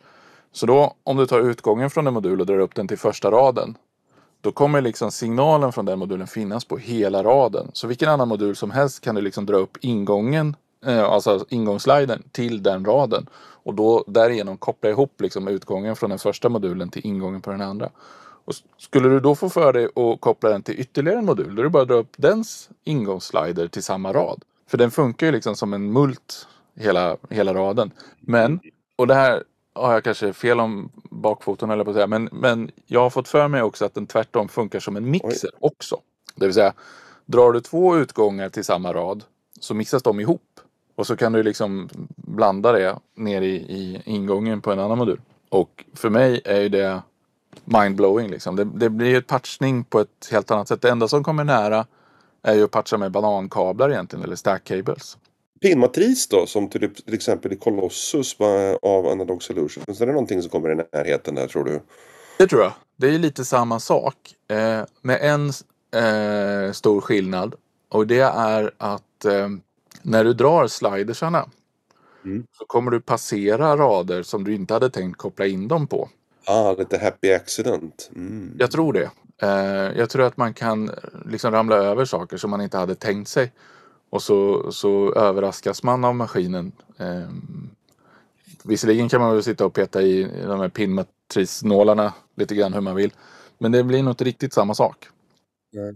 Så 0.52 0.66
då 0.66 0.94
om 1.04 1.18
du 1.18 1.26
tar 1.26 1.40
utgången 1.40 1.90
från 1.90 2.08
en 2.08 2.14
modul 2.14 2.42
och 2.42 2.46
drar 2.46 2.60
upp 2.60 2.76
den 2.76 2.88
till 2.88 2.98
första 2.98 3.32
raden. 3.32 3.78
Då 4.42 4.52
kommer 4.52 4.82
liksom 4.82 5.12
signalen 5.12 5.72
från 5.72 5.86
den 5.86 6.00
modulen 6.00 6.28
finnas 6.28 6.66
på 6.66 6.78
hela 6.78 7.24
raden. 7.24 7.70
Så 7.74 7.88
vilken 7.88 8.10
annan 8.10 8.28
modul 8.28 8.56
som 8.56 8.72
helst 8.72 9.02
kan 9.02 9.16
du 9.16 9.22
liksom 9.22 9.46
dra 9.46 9.58
upp 9.58 9.78
ingången, 9.82 10.56
eh, 10.86 11.04
alltså 11.04 11.46
ingångssliden 11.50 12.24
till 12.32 12.64
den 12.64 12.86
raden. 12.86 13.30
Och 13.36 13.74
då 13.74 14.04
därigenom 14.08 14.58
koppla 14.58 14.90
ihop 14.90 15.22
liksom 15.22 15.48
utgången 15.48 15.96
från 15.96 16.10
den 16.10 16.20
första 16.20 16.50
modulen 16.50 16.90
till 16.90 17.06
ingången 17.06 17.42
på 17.42 17.52
den 17.52 17.62
andra. 17.62 17.90
Och 18.46 18.54
skulle 18.78 19.10
du 19.10 19.20
då 19.20 19.36
få 19.36 19.50
för 19.50 19.74
dig 19.74 19.86
att 19.86 20.22
koppla 20.22 20.50
den 20.50 20.64
till 20.64 20.80
ytterligare 20.80 21.20
en 21.20 21.26
modul, 21.26 21.56
då 21.56 21.62
är 21.62 21.64
det 21.64 21.70
bara 21.70 21.82
att 21.82 21.88
dra 21.88 21.96
upp 21.96 22.14
dens 22.18 22.70
ingångsslider 22.84 23.68
till 23.68 23.84
samma 23.84 24.14
rad. 24.14 24.44
För 24.68 24.78
den 24.78 24.92
funkar 24.92 25.26
ju 25.26 25.32
liksom 25.32 25.56
som 25.56 25.74
en 25.74 25.94
mult 25.94 26.48
hela, 26.76 27.18
hela 27.30 27.54
raden. 27.54 27.92
Men, 28.20 28.60
och 28.96 29.08
det 29.08 29.14
här 29.14 29.44
har 29.74 29.94
jag 29.94 30.04
kanske 30.04 30.34
fel 30.34 30.60
om 30.60 30.92
bakfoten 31.04 31.70
eller 31.70 31.84
på 31.84 31.90
att 31.90 31.96
säga, 31.96 32.08
men, 32.08 32.30
men 32.32 32.72
jag 32.86 33.00
har 33.00 33.10
fått 33.10 33.28
för 33.28 33.48
mig 33.48 33.62
också 33.62 33.86
att 33.86 33.94
den 33.94 34.08
tvärtom 34.08 34.48
funkar 34.48 34.80
som 34.80 34.96
en 34.96 35.12
mixer 35.12 35.50
Oj. 35.54 35.58
också. 35.60 36.00
Det 36.36 36.46
vill 36.46 36.54
säga, 36.54 36.74
drar 37.26 37.52
du 37.52 37.62
två 37.62 37.98
utgångar 37.98 38.50
till 38.50 38.64
samma 38.64 38.94
rad 38.94 39.24
så 39.60 39.74
mixas 39.74 40.04
de 40.04 40.20
ihop. 40.20 40.42
Och 40.96 41.08
så 41.08 41.16
kan 41.18 41.32
du 41.34 41.44
liksom 41.44 41.90
blanda 42.16 42.72
det 42.72 43.00
ner 43.16 43.42
i, 43.42 43.56
i 43.56 44.02
ingången 44.06 44.62
på 44.62 44.72
en 44.72 44.80
annan 44.80 44.98
modul. 44.98 45.22
Och 45.50 45.86
för 45.94 46.10
mig 46.10 46.42
är 46.46 46.62
ju 46.62 46.70
det 46.70 47.02
mindblowing 47.66 48.30
liksom. 48.30 48.56
Det, 48.56 48.64
det 48.64 48.90
blir 48.90 49.18
ett 49.18 49.28
patchning 49.28 49.84
på 49.84 50.00
ett 50.00 50.30
helt 50.32 50.52
annat 50.52 50.68
sätt. 50.68 50.82
Det 50.82 50.90
enda 50.90 51.08
som 51.08 51.24
kommer 51.24 51.44
nära 51.44 51.86
är 52.44 52.54
ju 52.54 52.64
att 52.64 52.72
patcha 52.72 52.98
med 52.98 53.12
banankablar 53.12 53.92
egentligen, 53.92 54.26
eller 54.26 54.36
stack 54.36 54.64
cables. 54.64 55.18
Pinmatris 55.62 56.28
då, 56.28 56.46
som 56.46 56.70
till, 56.70 56.96
till 56.96 57.14
exempel 57.14 57.54
i 57.54 57.56
Colossus 57.56 58.36
av 58.82 59.08
Analog 59.08 59.44
Solutions. 59.44 60.02
Är 60.02 60.06
det 60.06 60.12
någonting 60.12 60.42
som 60.42 60.52
kommer 60.52 60.72
i 60.72 60.76
närheten 60.76 61.36
där 61.36 61.48
tror 61.48 61.64
du? 61.64 61.82
Det 62.38 62.48
tror 62.48 62.62
jag. 62.62 62.74
Det 62.96 63.08
är 63.08 63.20
lite 63.20 63.46
samma 63.46 63.80
sak. 63.80 64.16
Eh, 64.48 64.82
med 65.02 65.20
en 65.22 65.48
eh, 65.96 66.72
stor 66.72 67.02
skillnad. 67.02 67.56
Och 67.90 68.08
det 68.08 68.20
är 68.20 68.72
att 68.78 69.26
eh, 69.26 69.50
när 70.02 70.24
du 70.24 70.34
drar 70.34 70.68
slidersarna 70.68 71.50
mm. 72.26 72.44
så 72.58 72.66
kommer 72.66 72.92
du 72.92 73.02
passera 73.02 73.78
rader 73.78 74.24
som 74.24 74.44
du 74.44 74.54
inte 74.56 74.74
hade 74.74 74.90
tänkt 74.90 75.18
koppla 75.18 75.46
in 75.46 75.68
dem 75.68 75.88
på. 75.88 76.10
Ah, 76.46 76.72
lite 76.72 76.98
happy 76.98 77.34
accident. 77.34 78.10
Mm. 78.16 78.56
Jag 78.60 78.72
tror 78.72 78.94
det. 78.94 79.10
Eh, 79.42 79.98
jag 79.98 80.10
tror 80.10 80.26
att 80.26 80.38
man 80.38 80.54
kan 80.54 80.90
eh, 80.90 80.96
liksom 81.26 81.52
ramla 81.52 81.76
över 81.76 82.06
saker 82.06 82.38
som 82.38 82.50
man 82.50 82.62
inte 82.62 82.78
hade 82.78 82.96
tänkt 82.96 83.28
sig. 83.28 83.52
Och 84.10 84.24
så, 84.24 84.72
så 84.72 85.14
överraskas 85.14 85.84
man 85.84 86.04
av 86.06 86.16
maskinen. 86.16 86.72
Eh, 86.98 87.30
visserligen 88.64 89.10
kan 89.10 89.22
man 89.22 89.34
väl 89.34 89.44
sitta 89.44 89.66
och 89.66 89.74
peta 89.74 90.02
i 90.02 90.24
de 90.24 90.60
här 90.60 90.70
pinnmatrisnålarna 90.70 92.14
lite 92.36 92.56
grann 92.56 92.74
hur 92.74 92.82
man 92.82 92.96
vill. 92.96 93.14
Men 93.58 93.72
det 93.72 93.84
blir 93.84 94.04
nog 94.04 94.12
inte 94.12 94.24
riktigt 94.24 94.54
samma 94.54 94.74
sak. 94.74 95.08
Nej. 95.72 95.96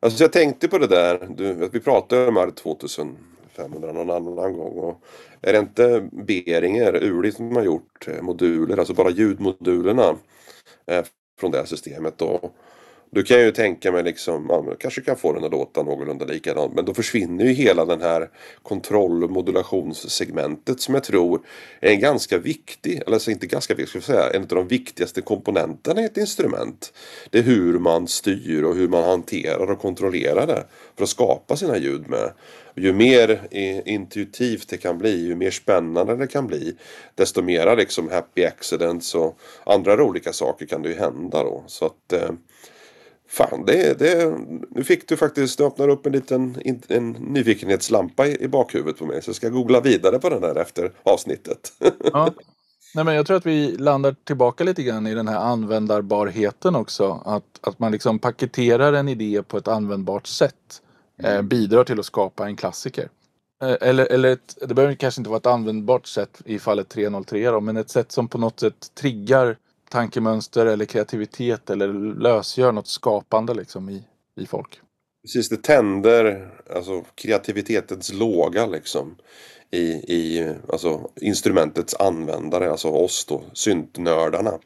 Alltså 0.00 0.24
jag 0.24 0.32
tänkte 0.32 0.68
på 0.68 0.78
det 0.78 0.86
där, 0.86 1.28
du, 1.36 1.68
vi 1.72 1.80
pratade 1.80 2.28
om 2.28 2.38
R2000. 2.38 3.16
500 3.62 3.92
någon 3.92 4.10
annan 4.10 4.56
gång. 4.56 4.78
Och 4.78 5.02
är 5.42 5.52
det 5.52 5.58
inte 5.58 6.08
Beringer, 6.12 6.94
Uli, 7.02 7.32
som 7.32 7.56
har 7.56 7.62
gjort 7.62 8.08
eh, 8.08 8.22
moduler, 8.22 8.76
alltså 8.76 8.94
bara 8.94 9.10
ljudmodulerna 9.10 10.16
eh, 10.86 11.04
från 11.40 11.50
det 11.50 11.58
här 11.58 11.64
systemet 11.64 12.18
då. 12.18 12.52
Då 13.14 13.22
kan 13.22 13.36
jag 13.36 13.46
ju 13.46 13.52
tänka 13.52 13.92
mig 13.92 14.02
liksom, 14.02 14.46
ja, 14.48 14.62
men 14.62 14.76
kanske 14.76 15.00
kan 15.00 15.16
få 15.16 15.32
den 15.32 15.44
att 15.44 15.50
låta 15.50 15.82
någorlunda 15.82 16.24
likadant. 16.24 16.74
Men 16.74 16.84
då 16.84 16.94
försvinner 16.94 17.44
ju 17.44 17.52
hela 17.52 17.84
den 17.84 18.00
här 18.00 18.30
kontroll 18.62 19.24
och 19.24 19.30
modulationssegmentet 19.30 20.80
som 20.80 20.94
jag 20.94 21.04
tror 21.04 21.40
är 21.80 21.90
en 21.90 22.00
ganska 22.00 22.38
viktig, 22.38 23.02
eller 23.06 23.12
alltså 23.12 23.30
inte 23.30 23.46
ganska 23.46 23.74
viktig, 23.74 23.88
ska 23.88 24.12
jag 24.12 24.18
säga, 24.18 24.36
en 24.36 24.42
av 24.42 24.48
de 24.48 24.68
viktigaste 24.68 25.20
komponenterna 25.22 26.02
i 26.02 26.04
ett 26.04 26.16
instrument. 26.16 26.92
Det 27.30 27.38
är 27.38 27.42
hur 27.42 27.78
man 27.78 28.08
styr 28.08 28.62
och 28.62 28.74
hur 28.74 28.88
man 28.88 29.04
hanterar 29.04 29.70
och 29.70 29.78
kontrollerar 29.78 30.46
det 30.46 30.64
för 30.96 31.04
att 31.04 31.10
skapa 31.10 31.56
sina 31.56 31.78
ljud 31.78 32.08
med. 32.08 32.32
Ju 32.74 32.92
mer 32.92 33.40
intuitivt 33.84 34.68
det 34.68 34.76
kan 34.76 34.98
bli, 34.98 35.26
ju 35.26 35.34
mer 35.34 35.50
spännande 35.50 36.16
det 36.16 36.26
kan 36.26 36.46
bli, 36.46 36.76
desto 37.14 37.42
mera 37.42 37.74
liksom 37.74 38.08
happy 38.08 38.44
accidents 38.44 39.14
och 39.14 39.38
andra 39.64 39.96
roliga 39.96 40.32
saker 40.32 40.66
kan 40.66 40.82
det 40.82 40.88
ju 40.88 40.94
hända 40.94 41.42
då. 41.42 41.64
Så 41.66 41.86
att 41.86 42.12
eh, 42.12 42.30
Fan, 43.32 43.64
det, 43.66 43.98
det, 43.98 44.38
nu 44.70 44.84
fick 44.84 45.08
du 45.08 45.16
faktiskt, 45.16 45.58
du 45.58 45.64
öppnar 45.64 45.88
upp 45.88 46.06
en 46.06 46.12
liten 46.12 46.56
en 46.88 47.10
nyfikenhetslampa 47.10 48.26
i, 48.26 48.42
i 48.44 48.48
bakhuvudet 48.48 48.98
på 48.98 49.06
mig. 49.06 49.22
Så 49.22 49.28
jag 49.28 49.36
ska 49.36 49.48
googla 49.48 49.80
vidare 49.80 50.18
på 50.18 50.28
den 50.28 50.40
där 50.40 50.54
efter 50.54 50.92
avsnittet. 51.02 51.72
Ja. 52.12 52.30
Nej, 52.94 53.04
men 53.04 53.14
jag 53.14 53.26
tror 53.26 53.36
att 53.36 53.46
vi 53.46 53.76
landar 53.76 54.16
tillbaka 54.24 54.64
lite 54.64 54.82
grann 54.82 55.06
i 55.06 55.14
den 55.14 55.28
här 55.28 55.38
användarbarheten 55.38 56.76
också. 56.76 57.22
Att, 57.24 57.58
att 57.60 57.78
man 57.78 57.92
liksom 57.92 58.18
paketerar 58.18 58.92
en 58.92 59.08
idé 59.08 59.42
på 59.42 59.58
ett 59.58 59.68
användbart 59.68 60.26
sätt. 60.26 60.82
Eh, 61.22 61.32
mm. 61.32 61.48
bidrar 61.48 61.84
till 61.84 62.00
att 62.00 62.06
skapa 62.06 62.46
en 62.46 62.56
klassiker. 62.56 63.08
Eh, 63.62 63.76
eller, 63.80 64.06
eller 64.06 64.32
ett, 64.32 64.56
det 64.68 64.74
behöver 64.74 64.94
kanske 64.94 65.20
inte 65.20 65.30
vara 65.30 65.38
ett 65.38 65.46
användbart 65.46 66.06
sätt 66.06 66.42
i 66.44 66.58
fallet 66.58 66.88
303 66.88 67.50
då, 67.50 67.60
men 67.60 67.76
ett 67.76 67.90
sätt 67.90 68.12
som 68.12 68.28
på 68.28 68.38
något 68.38 68.60
sätt 68.60 68.94
triggar 68.94 69.56
tankemönster 69.92 70.66
eller 70.66 70.84
kreativitet 70.84 71.70
eller 71.70 71.88
lösgör 72.20 72.72
något 72.72 72.88
skapande 72.88 73.54
liksom 73.54 73.88
i, 73.88 74.04
i 74.40 74.46
folk. 74.46 74.80
Precis, 75.22 75.48
det 75.48 75.62
tänder 75.62 76.50
alltså, 76.74 77.04
kreativitetens 77.14 78.12
låga 78.12 78.66
liksom 78.66 79.16
i, 79.70 79.82
i 79.92 80.54
alltså, 80.68 81.10
instrumentets 81.20 81.94
användare, 81.94 82.70
alltså 82.70 82.88
oss 82.88 83.24
då, 83.28 83.44
syntnördarna. 83.52 84.58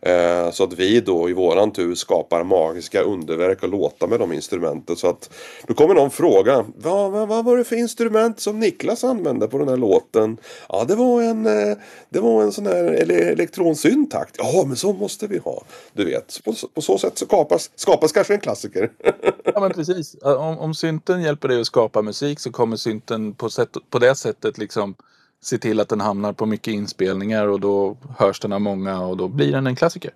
Eh, 0.00 0.50
så 0.50 0.64
att 0.64 0.72
vi 0.72 1.00
då 1.00 1.30
i 1.30 1.32
våran 1.32 1.72
tur 1.72 1.94
skapar 1.94 2.44
magiska 2.44 3.02
underverk 3.02 3.62
och 3.62 3.68
låtar 3.68 4.06
med 4.06 4.20
de 4.20 4.32
instrumenten. 4.32 4.96
Så 4.96 5.08
att 5.08 5.30
då 5.66 5.74
kommer 5.74 5.94
någon 5.94 6.10
fråga. 6.10 6.64
Vad, 6.76 7.12
vad, 7.12 7.28
vad 7.28 7.44
var 7.44 7.56
det 7.56 7.64
för 7.64 7.76
instrument 7.76 8.40
som 8.40 8.60
Niklas 8.60 9.04
använde 9.04 9.48
på 9.48 9.58
den 9.58 9.68
här 9.68 9.76
låten? 9.76 10.36
Ja 10.68 10.84
det 10.84 10.94
var 10.94 11.22
en, 11.22 11.46
eh, 11.46 11.76
det 12.08 12.20
var 12.20 12.42
en 12.42 12.52
sån 12.52 12.66
här 12.66 12.84
elektronsyntakt. 12.84 14.34
Ja 14.38 14.64
men 14.66 14.76
så 14.76 14.92
måste 14.92 15.26
vi 15.26 15.38
ha. 15.38 15.62
Du 15.92 16.04
vet, 16.04 16.44
på, 16.44 16.54
på 16.74 16.80
så 16.80 16.98
sätt 16.98 17.18
så 17.18 17.26
skapas, 17.26 17.70
skapas 17.76 18.12
kanske 18.12 18.34
en 18.34 18.40
klassiker. 18.40 18.90
ja 19.44 19.60
men 19.60 19.70
precis. 19.70 20.16
Om, 20.22 20.58
om 20.58 20.74
synten 20.74 21.22
hjälper 21.22 21.48
dig 21.48 21.60
att 21.60 21.66
skapa 21.66 22.02
musik 22.02 22.40
så 22.40 22.50
kommer 22.50 22.76
synten 22.76 23.34
på, 23.34 23.50
sätt, 23.50 23.76
på 23.90 23.98
det 23.98 24.14
sättet 24.14 24.58
liksom 24.58 24.94
se 25.42 25.58
till 25.58 25.80
att 25.80 25.88
den 25.88 26.00
hamnar 26.00 26.32
på 26.32 26.46
mycket 26.46 26.74
inspelningar 26.74 27.46
och 27.46 27.60
då 27.60 27.96
hörs 28.18 28.40
den 28.40 28.52
av 28.52 28.60
många 28.60 29.00
och 29.00 29.16
då 29.16 29.28
blir 29.28 29.52
den 29.52 29.66
en 29.66 29.76
klassiker. 29.76 30.10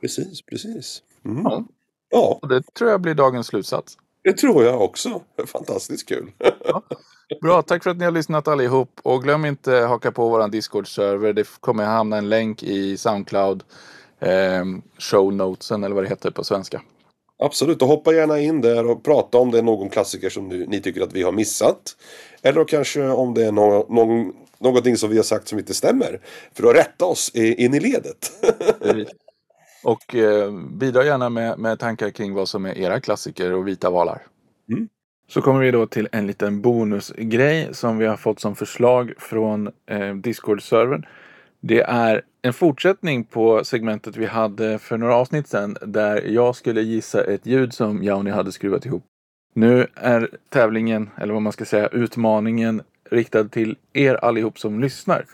Precis, 0.00 0.42
precis. 0.42 1.02
Mm. 1.24 1.42
Ja. 1.44 1.64
ja. 2.10 2.38
Och 2.42 2.48
det 2.48 2.74
tror 2.74 2.90
jag 2.90 3.00
blir 3.00 3.14
dagens 3.14 3.46
slutsats. 3.46 3.98
Det 4.22 4.32
tror 4.32 4.64
jag 4.64 4.82
också. 4.82 5.20
Fantastiskt 5.46 6.08
kul. 6.08 6.32
ja. 6.64 6.82
Bra, 7.42 7.62
tack 7.62 7.82
för 7.82 7.90
att 7.90 7.96
ni 7.96 8.04
har 8.04 8.12
lyssnat 8.12 8.48
allihop. 8.48 9.00
Och 9.02 9.22
glöm 9.22 9.44
inte 9.44 9.72
haka 9.72 10.12
på 10.12 10.28
vår 10.28 10.48
Discord-server. 10.48 11.32
Det 11.32 11.48
kommer 11.60 11.84
hamna 11.84 12.16
en 12.16 12.28
länk 12.28 12.62
i 12.62 12.96
Soundcloud. 12.96 13.62
Eh, 14.20 14.64
show 14.98 15.32
notesen 15.32 15.84
eller 15.84 15.94
vad 15.94 16.04
det 16.04 16.08
heter 16.08 16.30
på 16.30 16.44
svenska. 16.44 16.82
Absolut, 17.38 17.82
och 17.82 17.88
hoppa 17.88 18.12
gärna 18.12 18.40
in 18.40 18.60
där 18.60 18.90
och 18.90 19.02
prata 19.02 19.38
om 19.38 19.50
det 19.50 19.58
är 19.58 19.62
någon 19.62 19.88
klassiker 19.88 20.30
som 20.30 20.48
ni, 20.48 20.66
ni 20.66 20.80
tycker 20.80 21.00
att 21.00 21.12
vi 21.12 21.22
har 21.22 21.32
missat. 21.32 21.96
Eller 22.42 22.64
kanske 22.64 23.08
om 23.08 23.34
det 23.34 23.44
är 23.44 23.52
någon, 23.52 23.94
någon 23.94 24.32
någonting 24.58 24.96
som 24.96 25.10
vi 25.10 25.16
har 25.16 25.24
sagt 25.24 25.48
som 25.48 25.58
inte 25.58 25.74
stämmer. 25.74 26.20
För 26.54 26.70
att 26.70 26.76
rätta 26.76 27.04
oss 27.04 27.30
in 27.34 27.74
i 27.74 27.80
ledet. 27.80 28.32
och 29.84 30.14
eh, 30.14 30.52
bidra 30.70 31.04
gärna 31.04 31.28
med, 31.28 31.58
med 31.58 31.78
tankar 31.78 32.10
kring 32.10 32.34
vad 32.34 32.48
som 32.48 32.66
är 32.66 32.78
era 32.78 33.00
klassiker 33.00 33.52
och 33.52 33.68
vita 33.68 33.90
valar. 33.90 34.22
Mm. 34.70 34.88
Så 35.28 35.42
kommer 35.42 35.60
vi 35.60 35.70
då 35.70 35.86
till 35.86 36.08
en 36.12 36.26
liten 36.26 36.60
bonusgrej 36.60 37.68
som 37.72 37.98
vi 37.98 38.06
har 38.06 38.16
fått 38.16 38.40
som 38.40 38.56
förslag 38.56 39.12
från 39.18 39.70
eh, 39.86 40.14
Discord-servern. 40.14 41.06
Det 41.60 41.80
är 41.80 42.22
en 42.42 42.52
fortsättning 42.52 43.24
på 43.24 43.64
segmentet 43.64 44.16
vi 44.16 44.26
hade 44.26 44.78
för 44.78 44.98
några 44.98 45.16
avsnitt 45.16 45.48
sedan 45.48 45.76
där 45.82 46.22
jag 46.22 46.56
skulle 46.56 46.80
gissa 46.80 47.24
ett 47.24 47.46
ljud 47.46 47.74
som 47.74 48.02
Jauni 48.02 48.30
hade 48.30 48.52
skruvat 48.52 48.86
ihop. 48.86 49.04
Nu 49.54 49.86
är 49.94 50.30
tävlingen, 50.48 51.10
eller 51.16 51.32
vad 51.32 51.42
man 51.42 51.52
ska 51.52 51.64
säga, 51.64 51.88
utmaningen 51.88 52.82
riktad 53.14 53.44
till 53.44 53.76
er 53.92 54.14
allihop 54.14 54.58
som 54.58 54.80
lyssnar. 54.80 55.24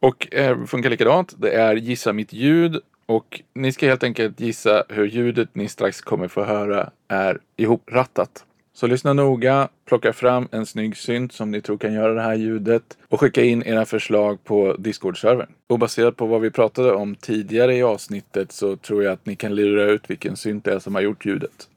Och 0.00 0.34
eh, 0.34 0.64
funkar 0.64 0.90
likadant. 0.90 1.34
Det 1.38 1.50
är 1.50 1.74
gissa 1.74 2.12
mitt 2.12 2.32
ljud 2.32 2.80
och 3.06 3.40
ni 3.54 3.72
ska 3.72 3.86
helt 3.86 4.04
enkelt 4.04 4.40
gissa 4.40 4.84
hur 4.88 5.06
ljudet 5.06 5.48
ni 5.52 5.68
strax 5.68 6.00
kommer 6.00 6.28
få 6.28 6.44
höra 6.44 6.90
är 7.08 7.38
ihoprattat. 7.56 8.44
Så 8.72 8.86
lyssna 8.86 9.12
noga, 9.12 9.68
plocka 9.84 10.12
fram 10.12 10.48
en 10.52 10.66
snygg 10.66 10.96
synt 10.96 11.32
som 11.32 11.50
ni 11.50 11.60
tror 11.60 11.78
kan 11.78 11.92
göra 11.92 12.14
det 12.14 12.22
här 12.22 12.34
ljudet 12.34 12.98
och 13.08 13.20
skicka 13.20 13.42
in 13.42 13.62
era 13.66 13.84
förslag 13.84 14.44
på 14.44 14.76
Discord-servern. 14.78 15.48
Och 15.68 15.78
baserat 15.78 16.16
på 16.16 16.26
vad 16.26 16.40
vi 16.40 16.50
pratade 16.50 16.92
om 16.92 17.14
tidigare 17.14 17.74
i 17.74 17.82
avsnittet 17.82 18.52
så 18.52 18.76
tror 18.76 19.02
jag 19.02 19.12
att 19.12 19.26
ni 19.26 19.36
kan 19.36 19.54
lura 19.54 19.84
ut 19.84 20.10
vilken 20.10 20.36
synt 20.36 20.64
det 20.64 20.72
är 20.72 20.78
som 20.78 20.94
har 20.94 21.02
gjort 21.02 21.26
ljudet. 21.26 21.68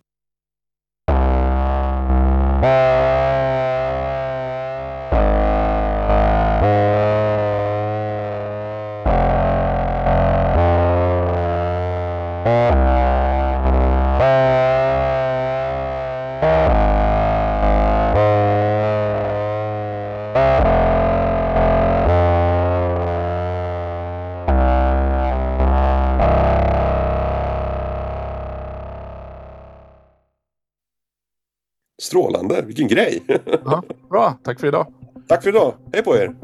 Strålande, 32.12 32.62
vilken 32.67 32.88
grej! 32.88 33.24
ja, 33.65 33.84
bra, 34.10 34.38
tack 34.43 34.60
för 34.60 34.67
idag! 34.67 34.88
Tack 35.28 35.43
för 35.43 35.50
idag, 35.50 35.74
hej 35.93 36.04
på 36.04 36.15
er! 36.15 36.36